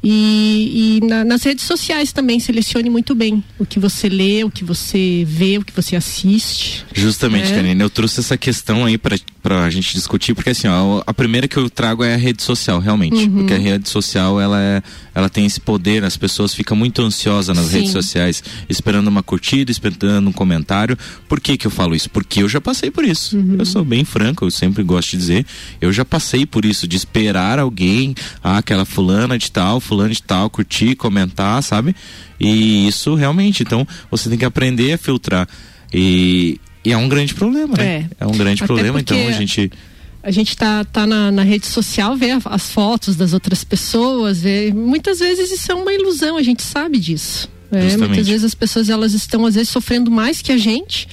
E, 0.08 1.00
e 1.02 1.06
na- 1.08 1.26
nas 1.26 1.42
redes 1.44 1.66
sociais 1.66 2.14
também, 2.14 2.40
selecione 2.40 2.90
muito 2.92 3.16
bem 3.16 3.44
o 3.58 3.66
que 3.66 3.80
você 3.80 4.08
lê, 4.08 4.44
o 4.44 4.52
que 4.52 4.64
você 4.64 5.26
vê, 5.28 5.58
o 5.58 5.66
que 5.66 5.74
você 5.76 5.96
assiste. 5.96 6.86
Justamente, 6.94 7.52
É. 7.52 7.56
Karine, 7.56 7.82
eu 7.82 7.90
trouxe 7.90 8.20
essa 8.20 8.38
questão 8.38 8.86
aí 8.86 8.98
pra, 9.00 9.18
pra 9.46 9.70
gente 9.70 9.94
discutir, 9.94 10.34
porque 10.34 10.50
assim, 10.50 10.68
ó, 10.68 11.04
a 11.06 11.14
primeira 11.14 11.48
que 11.48 11.56
eu 11.56 11.70
trago 11.70 12.04
é 12.04 12.16
a 12.16 12.18
rede 12.18 12.42
social, 12.42 12.80
realmente. 12.80 13.30
Uhum. 13.30 13.36
Porque 13.36 13.54
a 13.54 13.60
rede 13.60 13.88
social, 13.88 14.42
ela, 14.42 14.60
é, 14.60 14.82
ela 15.14 15.30
tem 15.30 15.46
esse 15.46 15.62
poder, 15.62 16.04
as 16.04 16.18
pessoas 16.18 16.52
ficam 16.52 16.76
muito 16.76 17.00
ansiosas 17.04 17.56
nas 17.56 17.68
Sim. 17.68 17.78
redes 17.78 17.92
sociais, 17.92 18.44
esperando 18.68 19.08
uma 19.08 19.22
curtida, 19.22 19.72
esperando 19.72 20.28
um 20.28 20.32
comentário. 20.32 20.98
Por 21.30 21.40
que 21.40 21.60
que 21.60 21.68
eu 21.68 21.70
falo 21.70 21.94
isso? 21.94 22.10
Porque 22.10 22.42
eu 22.42 22.50
já 22.50 22.60
passei 22.60 22.90
por 22.90 23.06
isso. 23.06 23.38
Uhum. 23.38 23.58
Eu 23.60 23.66
sou 23.68 23.86
bem 23.86 24.04
franco, 24.04 24.46
eu 24.46 24.50
sempre 24.50 24.82
gosto 24.82 25.12
de 25.12 25.18
dizer, 25.18 25.46
eu 25.80 25.94
já 25.94 26.04
passei 26.04 26.48
por 26.48 26.66
isso, 26.66 26.88
de 26.88 26.98
esperar 26.98 27.60
alguém, 27.60 28.16
ah, 28.44 28.58
aquela 28.58 28.84
fulana 28.84 29.38
de 29.38 29.52
tal, 29.52 29.80
fulano 29.80 30.10
de 30.10 30.24
tal, 30.24 30.50
curtir, 30.50 30.96
comentar, 30.96 31.62
sabe? 31.62 31.96
E 32.40 32.88
isso 32.88 33.14
realmente, 33.14 33.62
então, 33.62 33.88
você 34.10 34.28
tem 34.28 34.40
que 34.40 34.46
aprender 34.46 34.94
a 34.94 34.98
filtrar. 34.98 35.48
E, 35.94 36.60
e 36.86 36.92
é 36.92 36.98
um 36.98 37.10
grande 37.10 37.34
problema, 37.34 37.76
né? 37.78 38.08
É. 38.20 38.26
um 38.26 38.32
grande 38.32 38.64
Até 38.64 38.68
problema, 38.68 39.00
então 39.00 39.18
a 39.28 39.32
gente. 39.32 39.72
A 40.22 40.32
gente 40.32 40.58
tá, 40.58 40.84
tá 40.84 41.06
na, 41.06 41.32
na 41.32 41.44
rede 41.44 41.68
social, 41.68 42.16
vê 42.18 42.32
as 42.46 42.72
fotos 42.72 43.16
das 43.16 43.32
outras 43.32 43.64
pessoas, 43.64 44.42
vê. 44.42 44.74
Muitas 44.74 45.20
vezes 45.20 45.52
isso 45.52 45.72
é 45.72 45.76
uma 45.76 45.94
ilusão, 45.94 46.36
a 46.36 46.42
gente 46.42 46.64
sabe 46.64 46.98
disso. 46.98 47.48
Justamente. 47.72 48.08
Muitas 48.10 48.28
vezes 48.28 48.44
as 48.44 48.56
pessoas 48.56 48.90
elas 48.90 49.14
estão 49.14 49.46
às 49.46 49.54
vezes 49.54 49.70
sofrendo 49.70 50.10
mais 50.10 50.42
que 50.42 50.52
a 50.52 50.58
gente. 50.58 51.08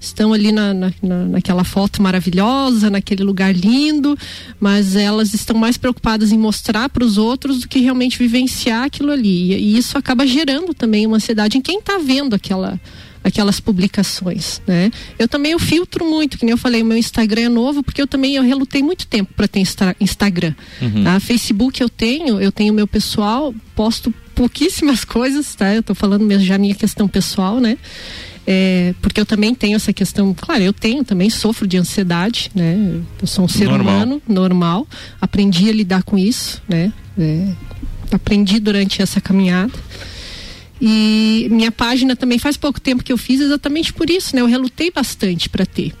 Estão 0.00 0.32
ali 0.32 0.52
na, 0.52 0.74
na, 0.74 0.92
na- 1.02 1.24
naquela 1.26 1.64
foto 1.64 2.02
maravilhosa, 2.02 2.90
naquele 2.90 3.22
lugar 3.22 3.54
lindo, 3.54 4.16
mas 4.60 4.94
elas 4.94 5.32
estão 5.32 5.56
mais 5.56 5.76
preocupadas 5.78 6.32
em 6.32 6.38
mostrar 6.38 6.88
para 6.90 7.04
os 7.04 7.16
outros 7.16 7.60
do 7.60 7.68
que 7.68 7.78
realmente 7.80 8.18
vivenciar 8.18 8.84
aquilo 8.84 9.10
ali. 9.10 9.52
E, 9.52 9.54
e 9.54 9.78
isso 9.78 9.96
acaba 9.96 10.26
gerando 10.26 10.74
também 10.74 11.06
uma 11.06 11.16
ansiedade 11.16 11.56
em 11.56 11.62
quem 11.62 11.78
está 11.78 11.98
vendo 11.98 12.34
aquela, 12.34 12.78
aquelas 13.26 13.58
publicações, 13.58 14.62
né? 14.66 14.90
Eu 15.18 15.26
também 15.26 15.50
eu 15.52 15.58
filtro 15.58 16.08
muito, 16.08 16.38
que 16.38 16.44
nem 16.44 16.52
eu 16.52 16.56
falei, 16.58 16.80
o 16.82 16.84
meu 16.84 16.96
Instagram 16.96 17.42
é 17.42 17.48
novo, 17.48 17.82
porque 17.82 18.00
eu 18.00 18.06
também 18.06 18.36
eu 18.36 18.42
relutei 18.44 18.82
muito 18.84 19.04
tempo 19.06 19.32
para 19.34 19.48
ter 19.48 19.58
Insta- 19.58 19.96
Instagram. 20.00 20.54
Tá? 21.02 21.18
Facebook 21.18 21.80
eu 21.80 21.88
tenho, 21.88 22.40
eu 22.40 22.52
tenho 22.52 22.72
meu 22.72 22.86
pessoal, 22.86 23.52
posto 23.74 24.14
pouquíssimas 24.34 25.02
coisas, 25.04 25.54
tá? 25.56 25.74
Eu 25.74 25.82
tô 25.82 25.92
falando 25.94 26.24
mesmo 26.24 26.44
já 26.44 26.56
minha 26.56 26.74
questão 26.74 27.08
pessoal, 27.08 27.58
né? 27.58 27.76
É, 28.46 28.94
porque 29.02 29.20
eu 29.20 29.26
também 29.26 29.52
tenho 29.56 29.74
essa 29.74 29.92
questão, 29.92 30.32
claro, 30.32 30.62
eu 30.62 30.72
tenho 30.72 31.02
também, 31.02 31.28
sofro 31.28 31.66
de 31.66 31.76
ansiedade, 31.76 32.48
né? 32.54 33.00
Eu 33.20 33.26
sou 33.26 33.44
um 33.44 33.48
ser 33.48 33.64
Normal. 33.68 33.94
humano 33.96 34.22
normal, 34.28 34.86
aprendi 35.20 35.68
a 35.68 35.72
lidar 35.72 36.04
com 36.04 36.16
isso, 36.16 36.62
né? 36.68 36.92
É, 37.18 37.48
aprendi 38.12 38.60
durante 38.60 39.02
essa 39.02 39.20
caminhada. 39.20 39.72
E 40.80 41.48
minha 41.50 41.72
página 41.72 42.14
também 42.14 42.38
faz 42.38 42.56
pouco 42.56 42.80
tempo 42.80 43.02
que 43.02 43.12
eu 43.12 43.16
fiz 43.16 43.40
exatamente 43.40 43.92
por 43.92 44.10
isso, 44.10 44.34
né? 44.36 44.42
Eu 44.42 44.46
relutei 44.46 44.90
bastante 44.90 45.48
para 45.48 45.64
ter. 45.64 45.92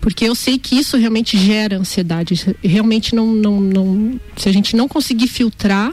Porque 0.00 0.24
eu 0.24 0.34
sei 0.34 0.58
que 0.58 0.76
isso 0.76 0.96
realmente 0.96 1.38
gera 1.38 1.76
ansiedade. 1.76 2.56
Realmente 2.62 3.14
não, 3.14 3.26
não, 3.26 3.60
não. 3.60 4.20
Se 4.36 4.48
a 4.48 4.52
gente 4.52 4.74
não 4.74 4.88
conseguir 4.88 5.28
filtrar, 5.28 5.92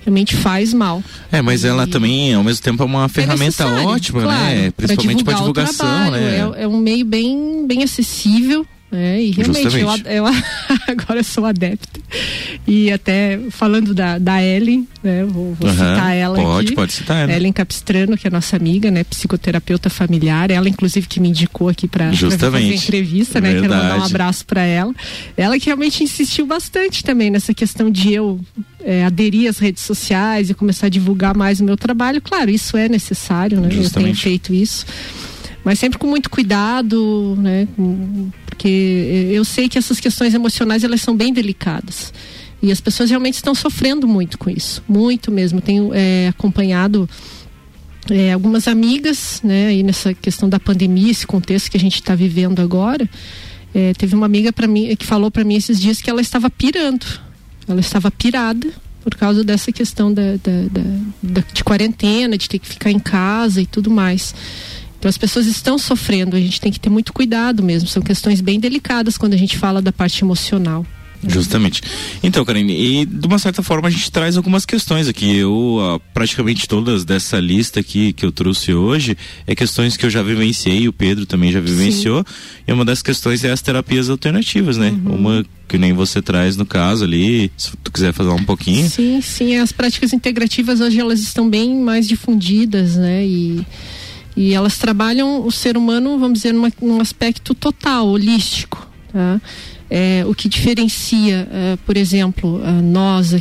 realmente 0.00 0.34
faz 0.34 0.72
mal. 0.72 1.02
É, 1.30 1.42
mas 1.42 1.64
ela 1.64 1.84
E- 1.84 1.86
também, 1.86 2.34
ao 2.34 2.42
mesmo 2.42 2.62
tempo, 2.62 2.82
é 2.82 2.86
uma 2.86 3.08
ferramenta 3.08 3.64
necessário, 3.64 3.88
ótima, 3.88 4.22
claro, 4.22 4.54
né? 4.56 4.70
Principalmente 4.70 5.22
para 5.24 5.34
divulgação, 5.34 5.76
trabalho, 5.86 6.12
né? 6.12 6.36
É, 6.56 6.62
é 6.64 6.68
um 6.68 6.78
meio 6.78 7.04
bem, 7.04 7.66
bem 7.66 7.82
acessível. 7.82 8.66
Né? 8.94 9.22
e 9.22 9.30
realmente, 9.32 9.64
eu, 9.64 9.70
Justamente. 9.70 10.08
eu- 10.08 10.24
agora 10.88 11.20
eu 11.20 11.24
sou 11.24 11.44
adepta. 11.44 12.00
E 12.66 12.90
até 12.92 13.38
falando 13.50 13.92
da, 13.92 14.18
da 14.18 14.42
Ellen, 14.42 14.86
né? 15.02 15.24
Vou, 15.24 15.54
vou 15.54 15.68
Aham, 15.68 15.94
citar 15.94 16.14
ela 16.14 16.36
pode, 16.36 16.66
aqui. 16.68 16.74
pode 16.76 16.92
citar 16.92 17.16
ela. 17.22 17.32
Ellen 17.32 17.52
Capistrano, 17.52 18.16
que 18.16 18.26
é 18.26 18.30
nossa 18.30 18.56
amiga, 18.56 18.90
né? 18.90 19.04
Psicoterapeuta 19.04 19.90
familiar. 19.90 20.50
Ela, 20.50 20.68
inclusive, 20.68 21.06
que 21.06 21.20
me 21.20 21.28
indicou 21.28 21.68
aqui 21.68 21.86
para 21.88 22.06
fazer 22.06 22.16
Justamente. 22.16 22.74
entrevista, 22.84 23.40
né? 23.40 23.50
Quero 23.54 23.62
mandar 23.64 23.76
um 23.76 23.88
Verdade. 23.90 24.10
abraço 24.12 24.46
para 24.46 24.62
ela. 24.62 24.94
Ela 25.36 25.58
que 25.58 25.66
realmente 25.66 26.02
insistiu 26.04 26.46
bastante 26.46 27.02
também 27.04 27.30
nessa 27.30 27.52
questão 27.52 27.90
de 27.90 28.12
eu 28.12 28.40
é, 28.84 29.04
aderir 29.04 29.48
às 29.50 29.58
redes 29.58 29.82
sociais 29.82 30.50
e 30.50 30.54
começar 30.54 30.86
a 30.86 30.90
divulgar 30.90 31.36
mais 31.36 31.60
o 31.60 31.64
meu 31.64 31.76
trabalho. 31.76 32.20
Claro, 32.22 32.50
isso 32.50 32.76
é 32.76 32.88
necessário, 32.88 33.58
né? 33.60 33.66
Eu 33.66 33.70
tenho 33.70 33.82
Justamente. 33.82 34.22
feito 34.22 34.54
isso. 34.54 34.86
Mas 35.64 35.78
sempre 35.78 35.98
com 35.98 36.06
muito 36.06 36.28
cuidado, 36.28 37.36
né? 37.38 37.66
Porque 38.46 39.30
eu 39.32 39.44
sei 39.44 39.68
que 39.68 39.78
essas 39.78 39.98
questões 39.98 40.34
emocionais 40.34 40.84
elas 40.84 41.00
são 41.00 41.16
bem 41.16 41.32
delicadas. 41.32 42.12
E 42.62 42.70
as 42.70 42.80
pessoas 42.80 43.10
realmente 43.10 43.34
estão 43.34 43.54
sofrendo 43.54 44.06
muito 44.06 44.38
com 44.38 44.50
isso. 44.50 44.82
Muito 44.88 45.30
mesmo. 45.32 45.60
Tenho 45.60 45.90
é, 45.94 46.28
acompanhado 46.28 47.08
é, 48.10 48.32
algumas 48.32 48.68
amigas, 48.68 49.40
né, 49.42 49.68
aí 49.68 49.82
nessa 49.82 50.12
questão 50.14 50.48
da 50.48 50.60
pandemia, 50.60 51.10
esse 51.10 51.26
contexto 51.26 51.70
que 51.70 51.76
a 51.76 51.80
gente 51.80 51.94
está 51.96 52.14
vivendo 52.14 52.60
agora. 52.60 53.08
É, 53.74 53.92
teve 53.94 54.14
uma 54.14 54.26
amiga 54.26 54.52
para 54.52 54.66
mim 54.66 54.94
que 54.96 55.04
falou 55.06 55.30
para 55.30 55.42
mim 55.44 55.56
esses 55.56 55.80
dias 55.80 56.00
que 56.00 56.08
ela 56.08 56.20
estava 56.20 56.48
pirando. 56.50 57.04
Ela 57.66 57.80
estava 57.80 58.10
pirada 58.10 58.68
por 59.02 59.14
causa 59.16 59.42
dessa 59.44 59.70
questão 59.72 60.12
da, 60.12 60.32
da- 60.36 60.68
da- 60.70 61.00
da- 61.40 61.44
de 61.52 61.64
quarentena, 61.64 62.38
de 62.38 62.48
ter 62.48 62.58
que 62.58 62.68
ficar 62.68 62.90
em 62.90 62.98
casa 62.98 63.60
e 63.60 63.66
tudo 63.66 63.90
mais. 63.90 64.34
Então 65.04 65.10
as 65.10 65.18
pessoas 65.18 65.44
estão 65.44 65.76
sofrendo, 65.76 66.34
a 66.34 66.40
gente 66.40 66.58
tem 66.58 66.72
que 66.72 66.80
ter 66.80 66.88
muito 66.88 67.12
cuidado 67.12 67.62
mesmo. 67.62 67.86
São 67.86 68.02
questões 68.02 68.40
bem 68.40 68.58
delicadas 68.58 69.18
quando 69.18 69.34
a 69.34 69.36
gente 69.36 69.58
fala 69.58 69.82
da 69.82 69.92
parte 69.92 70.24
emocional. 70.24 70.86
Justamente. 71.28 71.82
Então, 72.22 72.42
Karine, 72.42 72.72
e 72.72 73.04
de 73.04 73.26
uma 73.26 73.38
certa 73.38 73.62
forma 73.62 73.88
a 73.88 73.90
gente 73.90 74.10
traz 74.10 74.34
algumas 74.38 74.64
questões 74.64 75.06
aqui. 75.06 75.36
Eu, 75.36 75.52
uh, 75.52 76.00
praticamente 76.14 76.66
todas 76.66 77.04
dessa 77.04 77.38
lista 77.38 77.80
aqui 77.80 78.14
que 78.14 78.24
eu 78.24 78.32
trouxe 78.32 78.72
hoje, 78.72 79.14
é 79.46 79.54
questões 79.54 79.94
que 79.94 80.06
eu 80.06 80.10
já 80.10 80.22
vivenciei, 80.22 80.88
o 80.88 80.92
Pedro 80.92 81.26
também 81.26 81.52
já 81.52 81.60
vivenciou. 81.60 82.24
Sim. 82.26 82.64
E 82.68 82.72
uma 82.72 82.84
das 82.84 83.02
questões 83.02 83.44
é 83.44 83.50
as 83.50 83.60
terapias 83.60 84.08
alternativas, 84.08 84.78
né? 84.78 84.88
Uhum. 84.88 85.16
Uma 85.16 85.46
que 85.68 85.76
nem 85.76 85.92
você 85.92 86.22
traz 86.22 86.56
no 86.56 86.64
caso 86.64 87.04
ali, 87.04 87.52
se 87.58 87.76
tu 87.82 87.92
quiser 87.92 88.14
falar 88.14 88.32
um 88.32 88.44
pouquinho. 88.44 88.88
Sim, 88.88 89.20
sim, 89.20 89.58
as 89.58 89.70
práticas 89.70 90.14
integrativas 90.14 90.80
hoje 90.80 90.98
elas 90.98 91.20
estão 91.20 91.50
bem 91.50 91.76
mais 91.76 92.08
difundidas, 92.08 92.96
né? 92.96 93.26
E 93.26 93.66
e 94.36 94.52
elas 94.52 94.78
trabalham 94.78 95.46
o 95.46 95.50
ser 95.50 95.76
humano, 95.76 96.18
vamos 96.18 96.40
dizer, 96.40 96.52
numa, 96.52 96.72
num 96.80 97.00
aspecto 97.00 97.54
total, 97.54 98.08
holístico. 98.08 98.88
Tá? 99.12 99.40
É, 99.88 100.24
o 100.26 100.34
que 100.34 100.48
diferencia, 100.48 101.48
é, 101.52 101.78
por 101.86 101.96
exemplo, 101.96 102.60
nós, 102.82 103.32
é, 103.32 103.40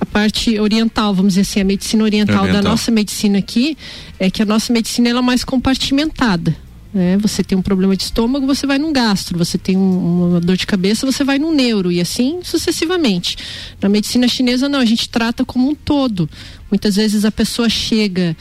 a 0.00 0.06
parte 0.06 0.58
oriental, 0.60 1.14
vamos 1.14 1.34
dizer 1.34 1.42
assim, 1.42 1.60
a 1.60 1.64
medicina 1.64 2.04
oriental, 2.04 2.42
oriental. 2.42 2.62
da 2.62 2.68
nossa 2.68 2.90
medicina 2.90 3.38
aqui, 3.38 3.76
é 4.18 4.30
que 4.30 4.42
a 4.42 4.46
nossa 4.46 4.72
medicina 4.72 5.08
ela 5.08 5.18
é 5.18 5.22
mais 5.22 5.42
compartimentada. 5.42 6.54
Né? 6.96 7.18
Você 7.18 7.44
tem 7.44 7.58
um 7.58 7.62
problema 7.62 7.94
de 7.94 8.04
estômago, 8.04 8.46
você 8.46 8.66
vai 8.66 8.78
num 8.78 8.90
gastro. 8.90 9.36
Você 9.36 9.58
tem 9.58 9.76
um, 9.76 10.30
uma 10.30 10.40
dor 10.40 10.56
de 10.56 10.66
cabeça, 10.66 11.04
você 11.04 11.22
vai 11.22 11.38
num 11.38 11.52
neuro 11.52 11.92
e 11.92 12.00
assim 12.00 12.40
sucessivamente. 12.42 13.36
Na 13.82 13.88
medicina 13.88 14.26
chinesa 14.26 14.66
não, 14.66 14.78
a 14.78 14.84
gente 14.84 15.06
trata 15.08 15.44
como 15.44 15.68
um 15.68 15.74
todo. 15.74 16.26
Muitas 16.70 16.96
vezes 16.96 17.26
a 17.26 17.30
pessoa 17.30 17.68
chega 17.68 18.34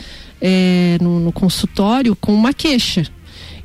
é, 0.48 1.00
no, 1.02 1.20
no 1.20 1.32
consultório 1.32 2.16
com 2.16 2.32
uma 2.32 2.54
queixa. 2.54 3.04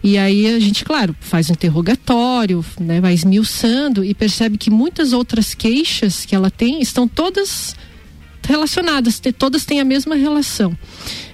E 0.02 0.16
aí 0.16 0.46
a 0.46 0.58
gente, 0.58 0.82
claro, 0.82 1.14
faz 1.20 1.50
um 1.50 1.52
interrogatório, 1.52 2.64
né, 2.80 3.02
vai 3.02 3.12
esmiuçando 3.12 4.02
e 4.02 4.14
percebe 4.14 4.56
que 4.56 4.70
muitas 4.70 5.12
outras 5.12 5.52
queixas 5.52 6.24
que 6.24 6.34
ela 6.34 6.50
tem 6.50 6.80
estão 6.80 7.06
todas 7.06 7.76
relacionadas, 8.48 9.20
todas 9.36 9.66
têm 9.66 9.78
a 9.78 9.84
mesma 9.84 10.14
relação. 10.14 10.74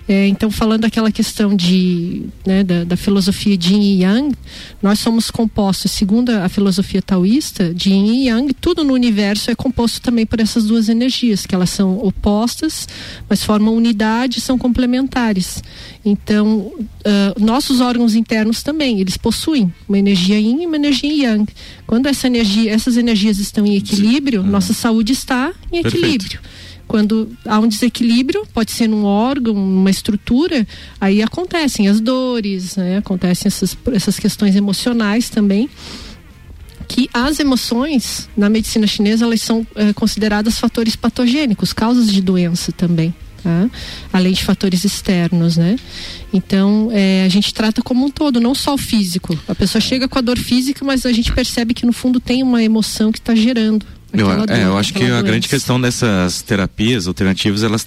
É, 0.08 0.28
então, 0.28 0.50
falando 0.52 0.84
aquela 0.84 1.10
questão 1.10 1.56
de, 1.56 2.22
né, 2.46 2.62
da, 2.62 2.84
da, 2.84 2.96
filosofia 2.96 3.56
de 3.56 3.74
Yin 3.74 3.82
e 3.82 4.02
Yang, 4.02 4.36
nós 4.80 5.00
somos 5.00 5.32
compostos, 5.32 5.90
segundo 5.90 6.30
a 6.30 6.48
filosofia 6.48 7.02
taoísta, 7.02 7.74
de 7.74 7.90
Yin 7.90 8.22
e 8.22 8.28
Yang, 8.28 8.54
tudo 8.54 8.84
no 8.84 8.94
universo 8.94 9.50
é 9.50 9.54
composto 9.56 10.00
também 10.00 10.24
por 10.24 10.38
essas 10.38 10.66
duas 10.66 10.88
energias, 10.88 11.44
que 11.44 11.54
elas 11.56 11.70
são 11.70 11.98
opostas, 11.98 12.86
mas 13.28 13.42
formam 13.42 13.74
unidade, 13.74 14.40
são 14.40 14.56
complementares. 14.56 15.60
Então, 16.04 16.72
uh, 16.76 17.44
nossos 17.44 17.80
órgãos 17.80 18.14
internos 18.14 18.62
também, 18.62 19.00
eles 19.00 19.16
possuem 19.16 19.74
uma 19.88 19.98
energia 19.98 20.38
Yin 20.38 20.62
e 20.62 20.66
uma 20.66 20.76
energia 20.76 21.30
Yang. 21.30 21.52
Quando 21.84 22.06
essa 22.06 22.28
energia, 22.28 22.72
essas 22.72 22.96
energias 22.96 23.38
estão 23.40 23.66
em 23.66 23.74
equilíbrio, 23.74 24.44
nossa 24.44 24.72
saúde 24.72 25.12
está 25.12 25.52
em 25.72 25.78
equilíbrio. 25.78 26.38
Perfeito. 26.40 26.65
Quando 26.86 27.36
há 27.44 27.58
um 27.58 27.66
desequilíbrio, 27.66 28.46
pode 28.54 28.70
ser 28.70 28.86
num 28.88 29.04
órgão, 29.04 29.54
numa 29.54 29.90
estrutura, 29.90 30.66
aí 31.00 31.22
acontecem 31.22 31.88
as 31.88 32.00
dores, 32.00 32.76
né? 32.76 32.98
acontecem 32.98 33.48
essas, 33.48 33.76
essas 33.92 34.18
questões 34.18 34.54
emocionais 34.54 35.28
também 35.28 35.68
que 36.88 37.10
as 37.12 37.40
emoções 37.40 38.28
na 38.36 38.48
medicina 38.48 38.86
chinesa 38.86 39.24
elas 39.24 39.42
são 39.42 39.66
é, 39.74 39.92
consideradas 39.92 40.58
fatores 40.58 40.94
patogênicos, 40.94 41.72
causas 41.72 42.10
de 42.10 42.22
doença 42.22 42.70
também. 42.72 43.14
Tá? 43.42 43.70
Além 44.12 44.32
de 44.32 44.44
fatores 44.44 44.84
externos, 44.84 45.56
né? 45.56 45.76
Então, 46.32 46.90
é, 46.92 47.24
a 47.24 47.28
gente 47.28 47.54
trata 47.54 47.80
como 47.80 48.04
um 48.04 48.10
todo, 48.10 48.40
não 48.40 48.56
só 48.56 48.74
o 48.74 48.78
físico. 48.78 49.38
A 49.46 49.54
pessoa 49.54 49.80
chega 49.80 50.08
com 50.08 50.18
a 50.18 50.20
dor 50.20 50.36
física, 50.36 50.84
mas 50.84 51.06
a 51.06 51.12
gente 51.12 51.32
percebe 51.32 51.72
que 51.72 51.86
no 51.86 51.92
fundo 51.92 52.18
tem 52.18 52.42
uma 52.42 52.62
emoção 52.62 53.12
que 53.12 53.18
está 53.18 53.36
gerando 53.36 53.86
eu, 54.16 54.30
é, 54.48 54.64
eu 54.64 54.78
acho 54.78 54.92
que 54.92 55.04
a 55.04 55.22
grande 55.22 55.48
questão 55.48 55.80
dessas 55.80 56.42
terapias 56.42 57.06
alternativas, 57.06 57.62
elas 57.62 57.84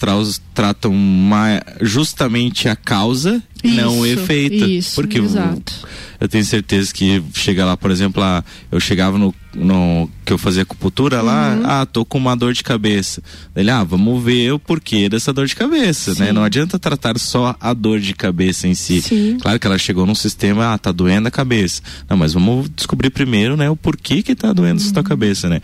tratam 0.53 0.91
uma, 0.91 1.61
justamente 1.81 2.67
a 2.67 2.75
causa, 2.75 3.41
isso, 3.63 3.75
não 3.75 3.99
o 3.99 4.05
efeito. 4.05 4.65
Isso, 4.65 4.95
porque 4.95 5.19
exato. 5.19 5.87
Eu, 6.19 6.27
tenho 6.27 6.43
certeza 6.43 6.93
que 6.93 7.23
chega 7.33 7.65
lá, 7.65 7.77
por 7.77 7.91
exemplo, 7.91 8.21
lá, 8.21 8.43
eu 8.71 8.79
chegava 8.79 9.17
no 9.17 9.33
no 9.53 10.09
que 10.25 10.31
eu 10.31 10.37
fazia 10.37 10.61
acupuntura 10.61 11.21
lá, 11.21 11.55
uhum. 11.55 11.63
ah, 11.65 11.85
tô 11.85 12.05
com 12.05 12.17
uma 12.17 12.35
dor 12.35 12.53
de 12.53 12.63
cabeça. 12.63 13.21
Ele, 13.55 13.71
ah, 13.71 13.83
vamos 13.83 14.23
ver 14.23 14.51
o 14.53 14.59
porquê 14.59 15.09
dessa 15.09 15.33
dor 15.33 15.47
de 15.47 15.55
cabeça, 15.55 16.11
né? 16.11 16.15
Sim. 16.17 16.23
né? 16.23 16.31
Não 16.31 16.43
adianta 16.43 16.77
tratar 16.77 17.17
só 17.17 17.55
a 17.59 17.73
dor 17.73 17.99
de 17.99 18.13
cabeça 18.13 18.67
em 18.67 18.75
si. 18.75 19.01
Sim. 19.01 19.37
Claro 19.41 19.59
que 19.59 19.65
ela 19.65 19.77
chegou 19.77 20.05
num 20.05 20.13
sistema, 20.13 20.73
ah, 20.73 20.77
tá 20.77 20.91
doendo 20.91 21.27
a 21.27 21.31
cabeça. 21.31 21.81
Não, 22.07 22.15
mas 22.15 22.33
vamos 22.33 22.69
descobrir 22.75 23.09
primeiro, 23.09 23.57
né, 23.57 23.69
o 23.69 23.75
porquê 23.75 24.21
que 24.21 24.35
tá 24.35 24.53
doendo 24.53 24.79
uhum. 24.79 24.85
essa 24.85 24.93
tua 24.93 25.03
cabeça, 25.03 25.49
né? 25.49 25.61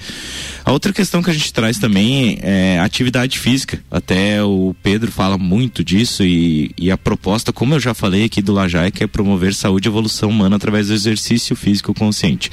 A 0.64 0.72
outra 0.72 0.92
questão 0.92 1.22
que 1.22 1.30
a 1.30 1.34
gente 1.34 1.54
traz 1.54 1.78
também 1.78 2.40
é 2.42 2.80
atividade 2.80 3.38
física. 3.38 3.80
Até 3.92 4.44
o 4.44 4.76
Pedro 4.82 5.12
fala 5.12 5.38
muito 5.38 5.84
disso 5.84 6.24
e, 6.24 6.72
e 6.76 6.90
a 6.90 6.98
proposta, 6.98 7.54
como 7.54 7.76
eu 7.76 7.80
já 7.86 7.94
falei 7.94 8.26
aqui 8.26 8.42
do 8.42 8.52
Lajai, 8.52 8.92
que 8.92 9.04
é 9.04 9.08
promover 9.08 9.54
saúde 9.54 9.88
e 9.88 9.90
evolução 9.90 10.30
humana 10.30 10.56
através 10.56 10.88
do 10.88 10.94
exercício 10.94 11.56
físico 11.56 11.94
consciente. 11.94 12.50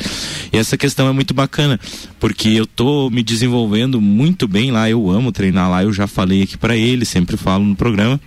E 0.53 0.59
essa 0.59 0.77
questão 0.77 1.09
é 1.09 1.12
muito 1.12 1.33
bacana, 1.33 1.81
porque 2.21 2.51
eu 2.51 2.66
tô 2.66 3.09
me 3.11 3.23
desenvolvendo 3.23 4.01
muito 4.01 4.47
bem 4.47 4.71
lá, 4.71 4.88
eu 4.88 5.11
amo 5.11 5.33
treinar 5.33 5.71
lá, 5.71 5.83
eu 5.83 5.92
já 5.92 6.07
falei 6.07 6.42
aqui 6.42 6.57
para 6.59 6.77
ele, 6.77 7.05
sempre 7.05 7.37
falo 7.37 7.64
no 7.64 7.75
programa. 7.75 8.21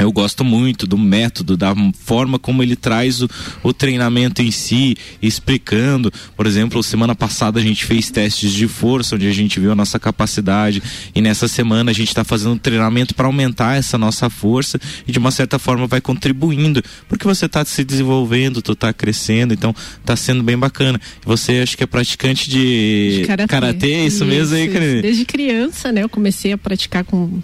Eu 0.00 0.12
gosto 0.12 0.44
muito 0.44 0.86
do 0.86 0.96
método, 0.96 1.56
da 1.56 1.74
forma 1.94 2.38
como 2.38 2.62
ele 2.62 2.74
traz 2.74 3.22
o, 3.22 3.28
o, 3.62 3.72
treinamento 3.72 4.42
em 4.42 4.50
si, 4.50 4.96
explicando. 5.20 6.10
Por 6.36 6.46
exemplo, 6.46 6.82
semana 6.82 7.14
passada 7.14 7.60
a 7.60 7.62
gente 7.62 7.84
fez 7.84 8.10
testes 8.10 8.52
de 8.52 8.66
força, 8.66 9.14
onde 9.14 9.26
a 9.26 9.32
gente 9.32 9.60
viu 9.60 9.72
a 9.72 9.74
nossa 9.74 9.98
capacidade. 9.98 10.82
E 11.14 11.20
nessa 11.20 11.46
semana 11.46 11.90
a 11.90 11.94
gente 11.94 12.08
está 12.08 12.24
fazendo 12.24 12.52
um 12.52 12.58
treinamento 12.58 13.14
para 13.14 13.26
aumentar 13.26 13.76
essa 13.76 13.98
nossa 13.98 14.30
força 14.30 14.80
e 15.06 15.12
de 15.12 15.18
uma 15.18 15.30
certa 15.30 15.58
forma 15.58 15.86
vai 15.86 16.00
contribuindo, 16.00 16.82
porque 17.08 17.26
você 17.26 17.46
está 17.46 17.64
se 17.64 17.84
desenvolvendo, 17.84 18.62
tu 18.62 18.72
está 18.72 18.92
crescendo, 18.92 19.52
então 19.52 19.74
está 20.00 20.16
sendo 20.16 20.42
bem 20.42 20.58
bacana. 20.58 21.00
Você 21.24 21.58
acho 21.58 21.76
que 21.76 21.84
é 21.84 21.86
praticante 21.86 22.48
de, 22.48 23.26
de 23.26 23.46
karatê, 23.46 23.92
é 23.92 24.06
isso, 24.06 24.16
isso 24.16 24.24
mesmo 24.24 24.56
aí, 24.56 25.02
Desde 25.02 25.24
criança, 25.24 25.92
né? 25.92 26.02
Eu 26.02 26.08
comecei 26.08 26.52
a 26.52 26.58
praticar 26.58 27.04
com 27.04 27.40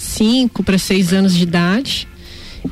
5 0.00 0.62
para 0.62 0.78
6 0.78 1.12
anos 1.12 1.34
de 1.34 1.42
idade. 1.42 2.08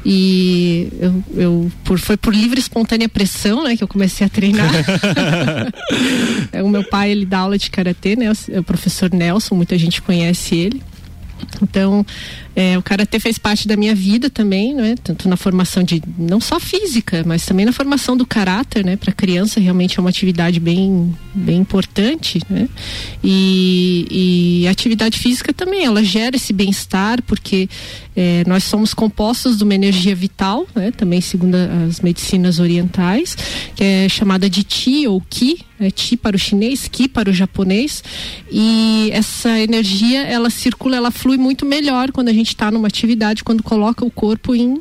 E 0.04 0.88
eu, 1.00 1.24
eu 1.34 1.72
por, 1.84 1.98
foi 1.98 2.16
por 2.16 2.34
livre 2.34 2.58
e 2.58 2.60
espontânea 2.60 3.08
pressão, 3.08 3.64
né, 3.64 3.76
que 3.76 3.82
eu 3.82 3.88
comecei 3.88 4.26
a 4.26 4.30
treinar. 4.30 4.70
o 6.64 6.68
meu 6.68 6.84
pai, 6.84 7.10
ele 7.10 7.24
dá 7.24 7.38
aula 7.40 7.56
de 7.56 7.70
karatê, 7.70 8.16
né, 8.16 8.30
o 8.30 8.62
professor 8.62 9.10
Nelson, 9.10 9.54
muita 9.54 9.78
gente 9.78 10.02
conhece 10.02 10.54
ele. 10.56 10.82
Então, 11.62 12.04
é, 12.54 12.76
o 12.76 12.82
karatê 12.82 13.18
fez 13.20 13.38
parte 13.38 13.68
da 13.68 13.76
minha 13.76 13.94
vida 13.94 14.28
também, 14.28 14.74
né? 14.74 14.94
Tanto 15.02 15.28
na 15.28 15.36
formação 15.36 15.82
de 15.82 16.02
não 16.18 16.40
só 16.40 16.58
física, 16.58 17.22
mas 17.26 17.44
também 17.44 17.64
na 17.64 17.72
formação 17.72 18.16
do 18.16 18.26
caráter, 18.26 18.84
né? 18.84 18.96
Para 18.96 19.12
criança 19.12 19.60
realmente 19.60 19.98
é 19.98 20.00
uma 20.00 20.10
atividade 20.10 20.58
bem, 20.60 21.14
bem 21.34 21.58
importante, 21.58 22.40
né? 22.48 22.68
E, 23.22 24.62
e 24.62 24.68
a 24.68 24.70
atividade 24.70 25.18
física 25.18 25.52
também, 25.52 25.84
ela 25.84 26.02
gera 26.02 26.36
esse 26.36 26.52
bem-estar 26.52 27.22
porque 27.22 27.68
é, 28.16 28.42
nós 28.46 28.64
somos 28.64 28.92
compostos 28.92 29.58
de 29.58 29.64
uma 29.64 29.74
energia 29.74 30.14
vital, 30.14 30.66
né? 30.74 30.90
Também 30.90 31.20
segundo 31.20 31.54
as 31.54 32.00
medicinas 32.00 32.58
orientais, 32.58 33.36
que 33.76 33.84
é 33.84 34.08
chamada 34.08 34.50
de 34.50 34.62
Ti 34.62 35.06
ou 35.06 35.20
Ki, 35.20 35.64
né? 35.78 35.90
Ti 35.90 36.16
para 36.16 36.36
o 36.36 36.38
chinês, 36.38 36.88
Ki 36.88 37.08
para 37.08 37.30
o 37.30 37.32
japonês, 37.32 38.02
e 38.50 39.10
essa 39.12 39.58
energia 39.58 40.22
ela 40.22 40.50
circula, 40.50 40.96
ela 40.96 41.10
flui 41.10 41.36
muito 41.36 41.64
melhor 41.64 42.12
quando 42.12 42.28
a 42.28 42.32
gente 42.32 42.48
está 42.48 42.70
numa 42.70 42.88
atividade, 42.88 43.44
quando 43.44 43.62
coloca 43.62 44.04
o 44.04 44.10
corpo 44.10 44.54
em 44.54 44.80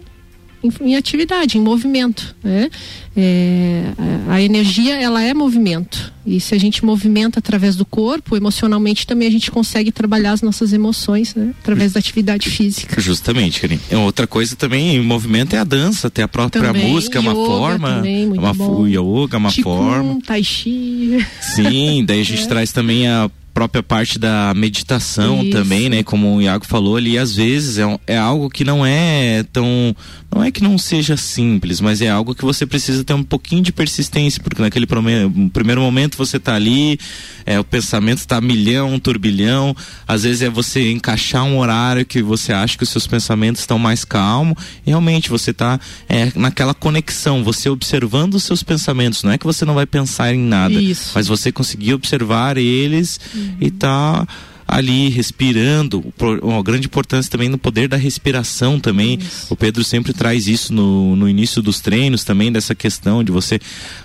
em, 0.63 0.72
em 0.82 0.96
atividade, 0.96 1.58
em 1.58 1.62
movimento. 1.62 2.36
Né? 2.43 2.70
É, 3.15 3.93
a, 4.28 4.34
a, 4.34 4.41
energia 4.41 4.96
ela 4.96 5.22
é 5.24 5.34
movimento 5.34 6.13
e 6.26 6.39
se 6.39 6.54
a 6.54 6.58
gente 6.60 6.86
movimenta 6.86 7.39
através 7.39 7.76
do 7.76 7.86
corpo, 7.86 8.36
emocionalmente 8.36 9.08
também 9.08 9.28
a 9.28 9.32
gente 9.32 9.50
consegue 9.50 9.91
trabalhar 9.91 10.34
as 10.34 10.41
nossas 10.41 10.74
emoções 10.74 11.34
né? 11.34 11.54
através 11.62 11.93
da 11.93 12.00
atividade 12.00 12.50
física. 12.50 13.00
Justamente, 13.02 13.62
Karim. 13.62 13.80
Outra 14.04 14.28
coisa 14.28 14.56
também, 14.56 15.02
movimento 15.02 15.56
é 15.56 15.60
a 15.60 15.63
dança, 15.63 16.08
até 16.08 16.22
a 16.22 16.28
própria 16.28 16.62
também, 16.62 16.91
música 16.91 17.17
é 17.17 17.22
uma 17.22 17.34
forma, 17.34 17.96
também, 17.96 18.28
muito 18.28 18.41
uma 18.41 18.54
bom. 18.54 18.88
yoga, 18.88 19.36
é 19.36 19.39
uma 19.39 19.52
Qigong, 19.52 19.63
forma. 19.63 20.20
Tai 20.26 20.43
chi. 20.43 21.26
Sim, 21.41 22.04
daí 22.06 22.22
a 22.22 22.26
gente 22.26 22.43
é. 22.46 22.48
traz 22.48 22.72
também 22.72 23.08
a 23.08 23.32
própria 23.58 23.82
parte 23.82 24.20
da 24.20 24.54
meditação 24.56 25.41
Isso. 25.41 25.50
também, 25.50 25.89
né? 25.89 26.04
Como 26.04 26.36
o 26.36 26.41
Iago 26.43 26.63
falou 26.63 26.96
ali, 26.96 27.17
às 27.17 27.36
vezes 27.36 27.80
é, 27.80 28.00
é 28.06 28.15
algo 28.15 28.52
que 28.52 28.63
não 28.63 28.86
é 28.86 29.43
tão. 29.52 29.96
Não 30.32 30.43
é 30.43 30.52
que 30.52 30.62
não 30.62 30.78
seja 30.78 31.17
simples, 31.17 31.82
mas 31.82 32.00
é 32.00 32.10
algo 32.10 32.36
que 32.36 32.46
você 32.46 32.65
precisa 32.65 33.04
ter 33.04 33.13
um 33.13 33.24
pouquinho 33.24 33.63
de 33.63 33.72
persistência, 33.72 34.43
porque 34.43 34.62
naquele 34.62 34.86
primeiro 34.86 35.82
momento 35.82 36.17
você 36.17 36.38
está 36.38 36.54
ali, 36.54 37.00
é, 37.46 37.58
o 37.60 37.63
pensamento 37.63 38.20
está 38.20 38.39
milhão, 38.39 38.93
um 38.93 39.00
turbilhão, 39.00 39.76
às 40.06 40.24
vezes 40.24 40.43
é 40.43 40.50
você 40.50 40.91
encaixar 40.91 41.43
um 41.46 41.58
horário 41.58 42.06
que 42.06 42.22
você 42.22 42.52
acha 42.52 42.78
que 42.78 42.84
os 42.84 42.89
seus 42.89 43.08
pensamentos 43.08 43.62
estão 43.62 43.80
mais 43.80 44.04
calmos, 44.04 44.62
e 44.86 44.89
realmente 44.89 45.30
você 45.30 45.52
está 45.52 45.80
é, 46.10 46.32
naquela 46.36 46.74
conexão, 46.74 47.43
você 47.43 47.70
observando 47.70 48.36
os 48.36 48.43
seus 48.43 48.62
pensamentos, 48.62 49.24
não 49.24 49.32
é 49.32 49.38
que 49.38 49.46
você 49.46 49.63
não 49.63 49.74
vai 49.74 49.86
pensar 49.86 50.36
em 50.36 50.39
nada, 50.39 50.80
Isso. 50.80 51.13
mas 51.15 51.26
você 51.26 51.54
conseguir 51.54 51.93
observar 51.93 52.58
eles 52.58 53.17
uhum. 53.47 53.57
e 53.62 53.71
tá 53.71 54.27
ali 54.67 55.07
respirando, 55.07 56.13
uma 56.41 56.62
grande 56.62 56.88
importância 56.88 57.31
também 57.31 57.47
no 57.47 57.57
poder 57.57 57.88
da 57.88 57.95
respiração 57.95 58.79
também. 58.79 59.17
Isso. 59.17 59.53
O 59.53 59.55
Pedro 59.55 59.83
sempre 59.83 60.12
traz 60.12 60.47
isso 60.47 60.73
no, 60.73 61.15
no 61.15 61.29
início 61.29 61.62
dos 61.62 61.79
treinos 61.79 62.25
também, 62.25 62.51
dessa 62.51 62.75
questão 62.75 63.23
de 63.23 63.31
você 63.31 63.60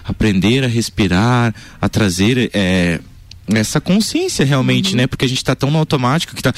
aprender 0.04 0.64
a 0.64 0.68
respirar, 0.68 1.52
a 1.80 1.88
trazer. 1.88 2.50
É, 2.54 3.00
essa 3.48 3.80
consciência 3.80 4.46
realmente, 4.46 4.92
uhum. 4.92 4.98
né? 4.98 5.06
Porque 5.08 5.24
a 5.24 5.28
gente 5.28 5.44
tá 5.44 5.54
tão 5.54 5.68
no 5.68 5.76
automático 5.76 6.34
que 6.34 6.40
tá 6.40 6.54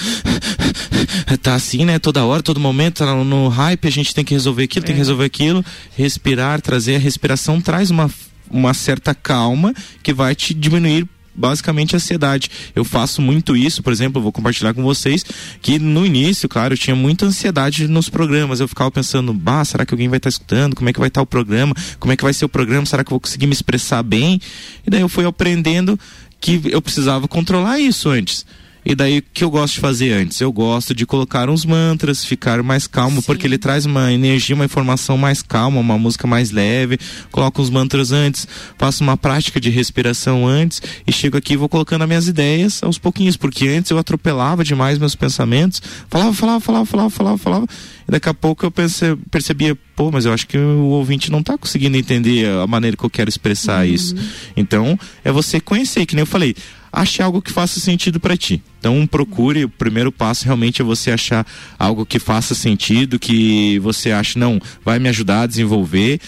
tá 1.42 1.54
assim, 1.54 1.86
né? 1.86 1.98
Toda 1.98 2.24
hora, 2.24 2.42
todo 2.42 2.60
momento, 2.60 2.98
tá 2.98 3.06
no, 3.06 3.24
no 3.24 3.48
hype, 3.48 3.88
a 3.88 3.90
gente 3.90 4.14
tem 4.14 4.22
que 4.22 4.34
resolver 4.34 4.64
aquilo, 4.64 4.84
é. 4.84 4.86
tem 4.86 4.94
que 4.94 5.00
é. 5.00 5.02
resolver 5.02 5.24
aquilo. 5.24 5.64
Respirar, 5.96 6.60
trazer 6.60 6.96
a 6.96 6.98
respiração 6.98 7.58
traz 7.58 7.90
uma 7.90 8.10
uma 8.50 8.74
certa 8.74 9.14
calma 9.14 9.74
que 10.02 10.12
vai 10.12 10.34
te 10.34 10.52
diminuir 10.52 11.08
basicamente 11.34 11.96
ansiedade. 11.96 12.50
Eu 12.74 12.84
faço 12.84 13.20
muito 13.20 13.56
isso, 13.56 13.82
por 13.82 13.92
exemplo, 13.92 14.22
vou 14.22 14.32
compartilhar 14.32 14.74
com 14.74 14.82
vocês 14.82 15.24
que 15.60 15.78
no 15.78 16.06
início, 16.06 16.48
claro, 16.48 16.74
eu 16.74 16.78
tinha 16.78 16.96
muita 16.96 17.26
ansiedade 17.26 17.88
nos 17.88 18.08
programas. 18.08 18.60
Eu 18.60 18.68
ficava 18.68 18.90
pensando, 18.90 19.32
bah, 19.32 19.64
será 19.64 19.84
que 19.84 19.92
alguém 19.92 20.08
vai 20.08 20.18
estar 20.18 20.30
tá 20.30 20.34
escutando? 20.34 20.76
Como 20.76 20.88
é 20.88 20.92
que 20.92 20.98
vai 20.98 21.08
estar 21.08 21.20
tá 21.20 21.22
o 21.22 21.26
programa? 21.26 21.74
Como 21.98 22.12
é 22.12 22.16
que 22.16 22.24
vai 22.24 22.32
ser 22.32 22.44
o 22.44 22.48
programa? 22.48 22.86
Será 22.86 23.02
que 23.02 23.08
eu 23.08 23.14
vou 23.14 23.20
conseguir 23.20 23.46
me 23.46 23.52
expressar 23.52 24.02
bem? 24.02 24.40
E 24.86 24.90
daí 24.90 25.00
eu 25.00 25.08
fui 25.08 25.24
aprendendo 25.24 25.98
que 26.40 26.60
eu 26.64 26.82
precisava 26.82 27.26
controlar 27.26 27.78
isso 27.78 28.08
antes. 28.08 28.44
E 28.84 28.94
daí 28.94 29.18
o 29.18 29.22
que 29.32 29.42
eu 29.42 29.50
gosto 29.50 29.74
de 29.74 29.80
fazer 29.80 30.12
antes? 30.12 30.40
Eu 30.40 30.52
gosto 30.52 30.94
de 30.94 31.06
colocar 31.06 31.48
uns 31.48 31.64
mantras, 31.64 32.24
ficar 32.24 32.62
mais 32.62 32.86
calmo, 32.86 33.20
Sim. 33.20 33.26
porque 33.26 33.46
ele 33.46 33.56
traz 33.56 33.86
uma 33.86 34.12
energia, 34.12 34.54
uma 34.54 34.66
informação 34.66 35.16
mais 35.16 35.40
calma, 35.40 35.80
uma 35.80 35.98
música 35.98 36.26
mais 36.26 36.50
leve. 36.50 36.98
Coloco 37.30 37.62
os 37.62 37.70
mantras 37.70 38.12
antes, 38.12 38.46
faço 38.76 39.02
uma 39.02 39.16
prática 39.16 39.58
de 39.58 39.70
respiração 39.70 40.46
antes 40.46 40.82
e 41.06 41.12
chego 41.12 41.38
aqui 41.38 41.54
e 41.54 41.56
vou 41.56 41.68
colocando 41.68 42.02
as 42.02 42.08
minhas 42.08 42.28
ideias 42.28 42.82
aos 42.82 42.98
pouquinhos, 42.98 43.36
porque 43.36 43.68
antes 43.68 43.90
eu 43.90 43.98
atropelava 43.98 44.62
demais 44.62 44.98
meus 44.98 45.14
pensamentos, 45.14 45.80
falava, 46.10 46.34
falava, 46.34 46.60
falava, 46.60 46.86
falava, 46.86 47.10
falava, 47.10 47.38
falava. 47.38 47.66
E 48.06 48.12
daqui 48.12 48.28
a 48.28 48.34
pouco 48.34 48.66
eu 48.66 48.70
pense, 48.70 49.16
percebia, 49.30 49.76
pô, 49.96 50.10
mas 50.10 50.26
eu 50.26 50.32
acho 50.32 50.46
que 50.46 50.58
o 50.58 50.88
ouvinte 50.88 51.32
não 51.32 51.40
está 51.40 51.56
conseguindo 51.56 51.96
entender 51.96 52.46
a 52.46 52.66
maneira 52.66 52.96
que 52.96 53.04
eu 53.04 53.10
quero 53.10 53.30
expressar 53.30 53.86
uhum. 53.86 53.94
isso. 53.94 54.14
Então, 54.54 54.98
é 55.24 55.32
você 55.32 55.58
conhecer, 55.58 56.04
que 56.04 56.14
nem 56.14 56.22
eu 56.22 56.26
falei 56.26 56.54
ache 56.94 57.22
algo 57.22 57.42
que 57.42 57.52
faça 57.52 57.80
sentido 57.80 58.20
para 58.20 58.37
ti. 58.37 58.62
Então 58.78 59.07
procure, 59.07 59.64
o 59.64 59.68
primeiro 59.68 60.12
passo 60.12 60.44
realmente 60.44 60.80
é 60.80 60.85
você 60.85 61.11
achar 61.11 61.46
algo 61.78 62.07
que 62.07 62.18
faça 62.18 62.54
sentido, 62.54 63.18
que 63.18 63.78
você 63.80 64.12
acha, 64.12 64.38
não, 64.38 64.61
vai 64.85 64.98
me 64.98 65.09
ajudar 65.09 65.42
a 65.42 65.46
desenvolver. 65.46 66.20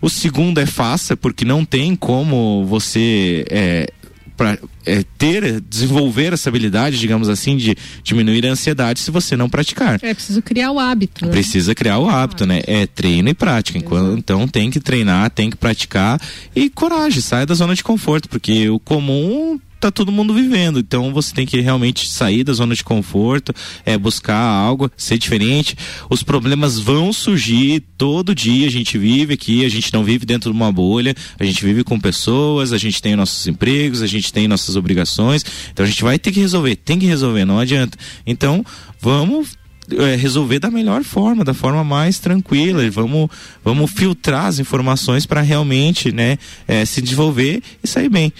O 0.00 0.08
segundo 0.08 0.58
é 0.58 0.66
faça, 0.66 1.16
porque 1.16 1.44
não 1.44 1.64
tem 1.64 1.94
como 1.94 2.64
você 2.66 3.44
é, 3.50 3.92
para 4.36 4.58
é, 4.84 5.04
ter, 5.16 5.60
desenvolver 5.60 6.32
essa 6.32 6.48
habilidade, 6.48 6.98
digamos 6.98 7.28
assim, 7.28 7.56
de 7.56 7.76
diminuir 8.02 8.46
a 8.46 8.50
ansiedade 8.50 9.00
se 9.00 9.10
você 9.10 9.36
não 9.36 9.48
praticar. 9.48 9.98
É 10.02 10.14
preciso 10.14 10.42
criar 10.42 10.72
o 10.72 10.78
hábito. 10.78 11.24
Né? 11.24 11.30
Precisa 11.30 11.74
criar 11.74 11.98
o 11.98 12.08
hábito, 12.08 12.46
né? 12.46 12.60
É 12.66 12.86
treino 12.86 13.28
e 13.28 13.34
prática. 13.34 13.78
Enquanto, 13.78 14.18
então 14.18 14.46
tem 14.48 14.70
que 14.70 14.80
treinar, 14.80 15.30
tem 15.30 15.50
que 15.50 15.56
praticar 15.56 16.20
e 16.54 16.68
coragem, 16.68 17.20
saia 17.20 17.46
da 17.46 17.54
zona 17.54 17.74
de 17.74 17.84
conforto, 17.84 18.28
porque 18.28 18.68
o 18.68 18.78
comum 18.78 19.58
tá 19.80 19.90
todo 19.90 20.12
mundo 20.12 20.32
vivendo. 20.32 20.78
Então 20.78 21.12
você 21.12 21.34
tem 21.34 21.46
que 21.46 21.60
realmente 21.60 22.10
sair 22.10 22.44
da 22.44 22.52
zona 22.52 22.74
de 22.74 22.84
conforto, 22.84 23.52
é 23.84 23.96
buscar 23.96 24.38
algo, 24.38 24.90
ser 24.96 25.18
diferente. 25.18 25.76
Os 26.08 26.22
problemas 26.22 26.78
vão 26.78 27.12
surgir 27.12 27.82
todo 27.98 28.34
dia. 28.34 28.66
A 28.66 28.70
gente 28.70 28.96
vive 28.98 29.34
aqui, 29.34 29.64
a 29.64 29.68
gente 29.68 29.92
não 29.92 30.04
vive 30.04 30.26
dentro 30.26 30.50
de 30.50 30.56
uma 30.56 30.72
bolha, 30.72 31.14
a 31.38 31.44
gente 31.44 31.64
vive 31.64 31.84
com 31.84 31.98
pessoas, 31.98 32.72
a 32.72 32.78
gente 32.78 33.00
tem 33.00 33.16
nossos 33.16 33.46
empregos, 33.46 34.02
a 34.02 34.06
gente 34.06 34.32
tem 34.32 34.48
nossas 34.48 34.76
obrigações. 34.76 35.44
Então 35.72 35.84
a 35.84 35.88
gente 35.88 36.02
vai 36.02 36.18
ter 36.18 36.32
que 36.32 36.40
resolver, 36.40 36.76
tem 36.76 36.98
que 36.98 37.06
resolver, 37.06 37.44
não 37.44 37.58
adianta. 37.58 37.98
Então 38.26 38.64
vamos 39.00 39.56
é, 39.90 40.16
resolver 40.16 40.58
da 40.58 40.70
melhor 40.70 41.04
forma, 41.04 41.44
da 41.44 41.52
forma 41.52 41.84
mais 41.84 42.18
tranquila. 42.18 42.88
Vamos, 42.90 43.28
vamos 43.62 43.90
filtrar 43.90 44.46
as 44.46 44.58
informações 44.58 45.26
para 45.26 45.40
realmente 45.40 46.12
né, 46.12 46.38
é, 46.66 46.84
se 46.84 47.02
desenvolver 47.02 47.62
e 47.82 47.86
sair 47.86 48.08
bem. 48.08 48.32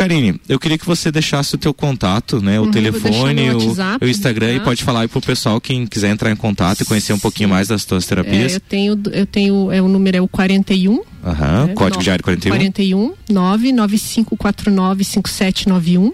Karine, 0.00 0.40
eu 0.48 0.58
queria 0.58 0.78
que 0.78 0.86
você 0.86 1.12
deixasse 1.12 1.54
o 1.54 1.58
teu 1.58 1.74
contato, 1.74 2.40
né? 2.40 2.58
O 2.58 2.64
uhum, 2.64 2.70
telefone, 2.70 3.50
o, 3.50 3.66
WhatsApp, 3.66 4.02
o, 4.02 4.08
Instagram 4.08 4.46
tá? 4.46 4.52
e 4.54 4.60
pode 4.60 4.82
falar 4.82 5.02
aí 5.02 5.08
pro 5.08 5.20
pessoal 5.20 5.60
quem 5.60 5.86
quiser 5.86 6.08
entrar 6.08 6.30
em 6.30 6.36
contato 6.36 6.80
e 6.80 6.86
conhecer 6.86 7.12
um 7.12 7.18
pouquinho 7.18 7.50
mais 7.50 7.68
das 7.68 7.84
tuas 7.84 8.06
terapias. 8.06 8.54
É, 8.54 8.56
eu 8.56 8.60
tenho, 8.60 9.02
eu 9.12 9.26
tenho, 9.26 9.70
é, 9.70 9.82
o 9.82 9.88
número 9.88 10.16
é 10.16 10.20
o 10.22 10.26
41. 10.26 11.02
Aham, 11.22 11.66
né? 11.66 11.74
código 11.74 12.02
de 12.02 12.10
área 12.10 12.22
41. 12.22 12.50
41 12.50 13.12
99549 13.28 15.04
5791. 15.04 16.12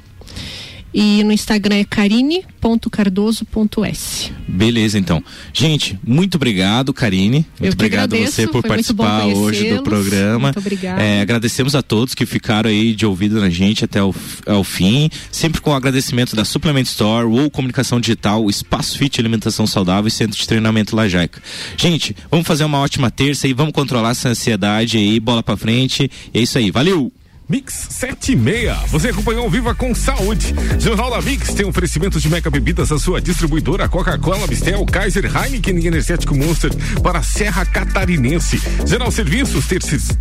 E 0.98 1.22
no 1.22 1.30
Instagram 1.30 1.76
é 1.76 1.84
carine.cardoso.s. 1.84 4.32
Beleza, 4.48 4.98
então. 4.98 5.22
Gente, 5.52 6.00
muito 6.02 6.36
obrigado, 6.36 6.94
Karine. 6.94 7.44
Muito 7.60 7.74
obrigado 7.74 8.14
agradeço, 8.14 8.32
você 8.32 8.48
por 8.48 8.62
participar 8.62 9.26
hoje 9.26 9.74
do 9.74 9.82
programa. 9.82 10.44
Muito 10.44 10.58
obrigado. 10.58 10.98
É, 10.98 11.20
agradecemos 11.20 11.74
a 11.74 11.82
todos 11.82 12.14
que 12.14 12.24
ficaram 12.24 12.70
aí 12.70 12.94
de 12.94 13.04
ouvido 13.04 13.38
na 13.38 13.50
gente 13.50 13.84
até 13.84 14.02
o 14.02 14.14
ao 14.46 14.64
fim. 14.64 15.10
Sempre 15.30 15.60
com 15.60 15.70
o 15.70 15.74
agradecimento 15.74 16.34
da 16.34 16.46
Suplement 16.46 16.84
Store 16.84 17.26
ou 17.26 17.50
Comunicação 17.50 18.00
Digital, 18.00 18.48
Espaço 18.48 18.96
Fit 18.96 19.20
Alimentação 19.20 19.66
Saudável 19.66 20.08
e 20.08 20.10
Centro 20.10 20.38
de 20.38 20.48
Treinamento 20.48 20.96
Lajaica. 20.96 21.42
Gente, 21.76 22.16
vamos 22.30 22.46
fazer 22.46 22.64
uma 22.64 22.78
ótima 22.78 23.10
terça 23.10 23.46
e 23.46 23.52
vamos 23.52 23.74
controlar 23.74 24.12
essa 24.12 24.30
ansiedade 24.30 24.96
aí, 24.96 25.20
bola 25.20 25.42
pra 25.42 25.58
frente. 25.58 26.10
É 26.32 26.40
isso 26.40 26.56
aí, 26.56 26.70
valeu! 26.70 27.12
Mix 27.48 27.86
76. 27.90 28.90
Você 28.90 29.10
acompanhou 29.10 29.48
Viva 29.48 29.72
com 29.72 29.94
Saúde. 29.94 30.52
Jornal 30.80 31.10
da 31.10 31.22
Mix 31.22 31.54
tem 31.54 31.64
oferecimento 31.64 32.18
de 32.18 32.28
Meca 32.28 32.50
Bebidas, 32.50 32.90
a 32.90 32.98
sua 32.98 33.20
distribuidora 33.20 33.88
Coca-Cola, 33.88 34.48
Mistel, 34.48 34.84
Kaiser, 34.84 35.24
Heineken 35.24 35.78
e 35.78 35.86
Energético 35.86 36.34
Monster 36.34 36.72
para 37.02 37.20
a 37.20 37.22
Serra 37.22 37.64
Catarinense. 37.64 38.60
Geral 38.84 39.12
Serviços, 39.12 39.64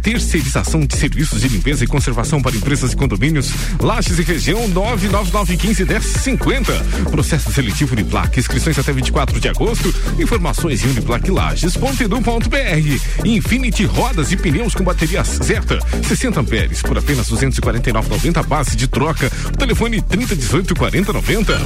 terceirização 0.04 0.86
de 0.86 0.96
serviços 0.96 1.42
de 1.42 1.48
limpeza 1.48 1.84
e 1.84 1.88
conservação 1.88 2.44
para 2.44 2.56
empresas 2.56 2.94
e 2.94 2.96
condomínios. 2.96 3.50
Lages 3.80 4.20
e 4.20 4.22
região 4.22 4.70
999151050. 4.70 7.10
Processo 7.10 7.52
seletivo 7.52 7.94
Uniplac. 7.94 8.40
Inscrições 8.40 8.78
até 8.78 8.94
24 8.94 9.40
de 9.40 9.50
agosto. 9.50 9.92
Informações 10.20 10.84
em 10.84 10.90
uniplaclages.edu.br. 10.90 13.26
Infinity 13.26 13.86
Rodas 13.86 14.32
e 14.32 14.38
Pneus 14.38 14.76
com 14.76 14.84
baterias 14.84 15.28
certa. 15.28 15.80
60 16.04 16.40
amperes 16.40 16.84
por 16.84 16.96
apenas 16.96 17.15
apenas 17.16 17.30
249,90 17.30 18.46
base 18.46 18.76
de 18.76 18.88
troca. 18.88 19.32
O 19.48 19.58
telefone 19.58 20.02
3018 20.02 20.76
4090. 20.76 21.58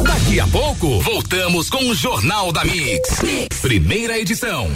Daqui 0.00 0.40
a 0.40 0.46
pouco, 0.46 1.00
voltamos 1.00 1.68
com 1.68 1.88
o 1.88 1.94
Jornal 1.94 2.50
da 2.52 2.64
mix. 2.64 3.20
mix. 3.22 3.60
Primeira 3.60 4.18
edição. 4.18 4.70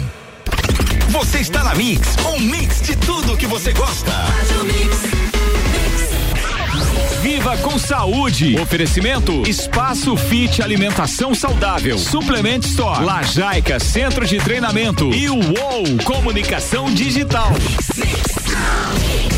Você 1.09 1.39
está 1.39 1.63
na 1.63 1.75
Mix, 1.75 2.15
um 2.33 2.39
mix 2.39 2.81
de 2.83 2.95
tudo 2.95 3.35
que 3.35 3.45
você 3.45 3.73
gosta. 3.73 4.11
Viva 7.21 7.57
com 7.57 7.77
saúde. 7.77 8.57
Oferecimento 8.59 9.43
Espaço 9.47 10.15
Fit 10.15 10.61
Alimentação 10.61 11.35
Saudável. 11.35 11.97
Suplement 11.97 12.59
Store. 12.59 13.03
Lajaica 13.03 13.79
Centro 13.79 14.25
de 14.25 14.37
Treinamento. 14.37 15.13
E 15.13 15.29
o 15.29 15.35
UOL 15.35 16.03
Comunicação 16.05 16.85
Digital. 16.93 17.51
Mix, 17.51 17.89
mix. 17.97 19.30